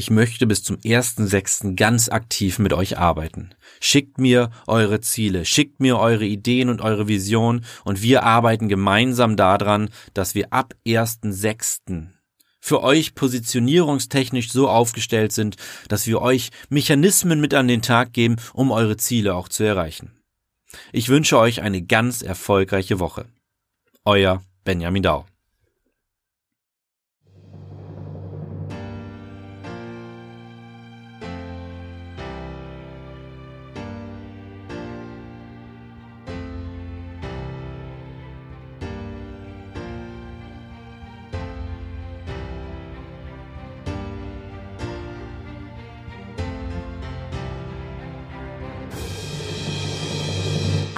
ich 0.00 0.10
möchte 0.10 0.46
bis 0.46 0.62
zum 0.62 0.76
1.6. 0.78 1.76
ganz 1.76 2.08
aktiv 2.08 2.58
mit 2.58 2.72
euch 2.72 2.96
arbeiten. 2.96 3.50
Schickt 3.80 4.16
mir 4.16 4.50
eure 4.66 5.02
Ziele, 5.02 5.44
schickt 5.44 5.78
mir 5.78 5.98
eure 5.98 6.24
Ideen 6.24 6.70
und 6.70 6.80
eure 6.80 7.06
Vision 7.06 7.66
und 7.84 8.00
wir 8.00 8.22
arbeiten 8.22 8.70
gemeinsam 8.70 9.36
daran, 9.36 9.90
dass 10.14 10.34
wir 10.34 10.54
ab 10.54 10.72
1.6. 10.86 12.06
für 12.60 12.82
euch 12.82 13.14
positionierungstechnisch 13.14 14.50
so 14.50 14.70
aufgestellt 14.70 15.32
sind, 15.32 15.56
dass 15.88 16.06
wir 16.06 16.22
euch 16.22 16.48
Mechanismen 16.70 17.38
mit 17.38 17.52
an 17.52 17.68
den 17.68 17.82
Tag 17.82 18.14
geben, 18.14 18.36
um 18.54 18.70
eure 18.70 18.96
Ziele 18.96 19.34
auch 19.34 19.50
zu 19.50 19.64
erreichen. 19.64 20.12
Ich 20.92 21.10
wünsche 21.10 21.38
euch 21.38 21.60
eine 21.60 21.82
ganz 21.82 22.22
erfolgreiche 22.22 23.00
Woche. 23.00 23.26
Euer 24.06 24.42
Benjamin 24.64 25.02
Dau. 25.02 25.26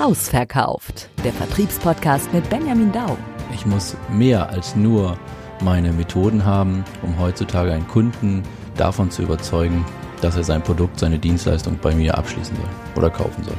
Ausverkauft. 0.03 1.11
Der 1.23 1.33
Vertriebspodcast 1.33 2.35
mit 2.35 2.51
Benjamin 2.51 2.91
Dau. 2.91 3.17
Ich 3.55 3.65
muss 3.65 3.97
mehr 4.11 4.51
als 4.51 4.75
nur 4.75 5.17
meine 5.63 5.93
Methoden 5.93 6.45
haben, 6.45 6.85
um 7.03 7.17
heutzutage 7.21 7.73
einen 7.73 7.87
Kunden 7.87 8.43
davon 8.77 9.13
zu 9.13 9.23
überzeugen, 9.23 9.87
dass 10.21 10.37
er 10.37 10.43
sein 10.43 10.61
Produkt, 10.61 10.99
seine 10.99 11.21
Dienstleistung 11.21 11.79
bei 11.81 11.95
mir 11.95 12.19
abschließen 12.19 12.57
soll 12.57 12.67
oder 12.97 13.11
kaufen 13.11 13.45
soll. 13.45 13.55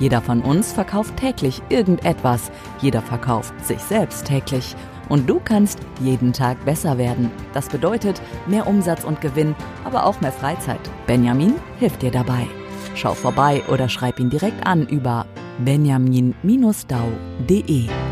Jeder 0.00 0.20
von 0.20 0.42
uns 0.42 0.72
verkauft 0.72 1.16
täglich 1.16 1.62
irgendetwas. 1.68 2.50
Jeder 2.80 3.00
verkauft 3.00 3.54
sich 3.64 3.78
selbst 3.78 4.24
täglich. 4.24 4.74
Und 5.08 5.30
du 5.30 5.38
kannst 5.38 5.78
jeden 6.00 6.32
Tag 6.32 6.64
besser 6.64 6.98
werden. 6.98 7.30
Das 7.54 7.68
bedeutet 7.68 8.20
mehr 8.48 8.66
Umsatz 8.66 9.04
und 9.04 9.20
Gewinn, 9.20 9.54
aber 9.84 10.04
auch 10.04 10.20
mehr 10.20 10.32
Freizeit. 10.32 10.80
Benjamin 11.06 11.54
hilft 11.78 12.02
dir 12.02 12.10
dabei. 12.10 12.48
Schau 12.96 13.14
vorbei 13.14 13.62
oder 13.68 13.88
schreib 13.88 14.18
ihn 14.18 14.30
direkt 14.30 14.66
an 14.66 14.88
über 14.88 15.26
benjamin-dau.de 15.64 18.09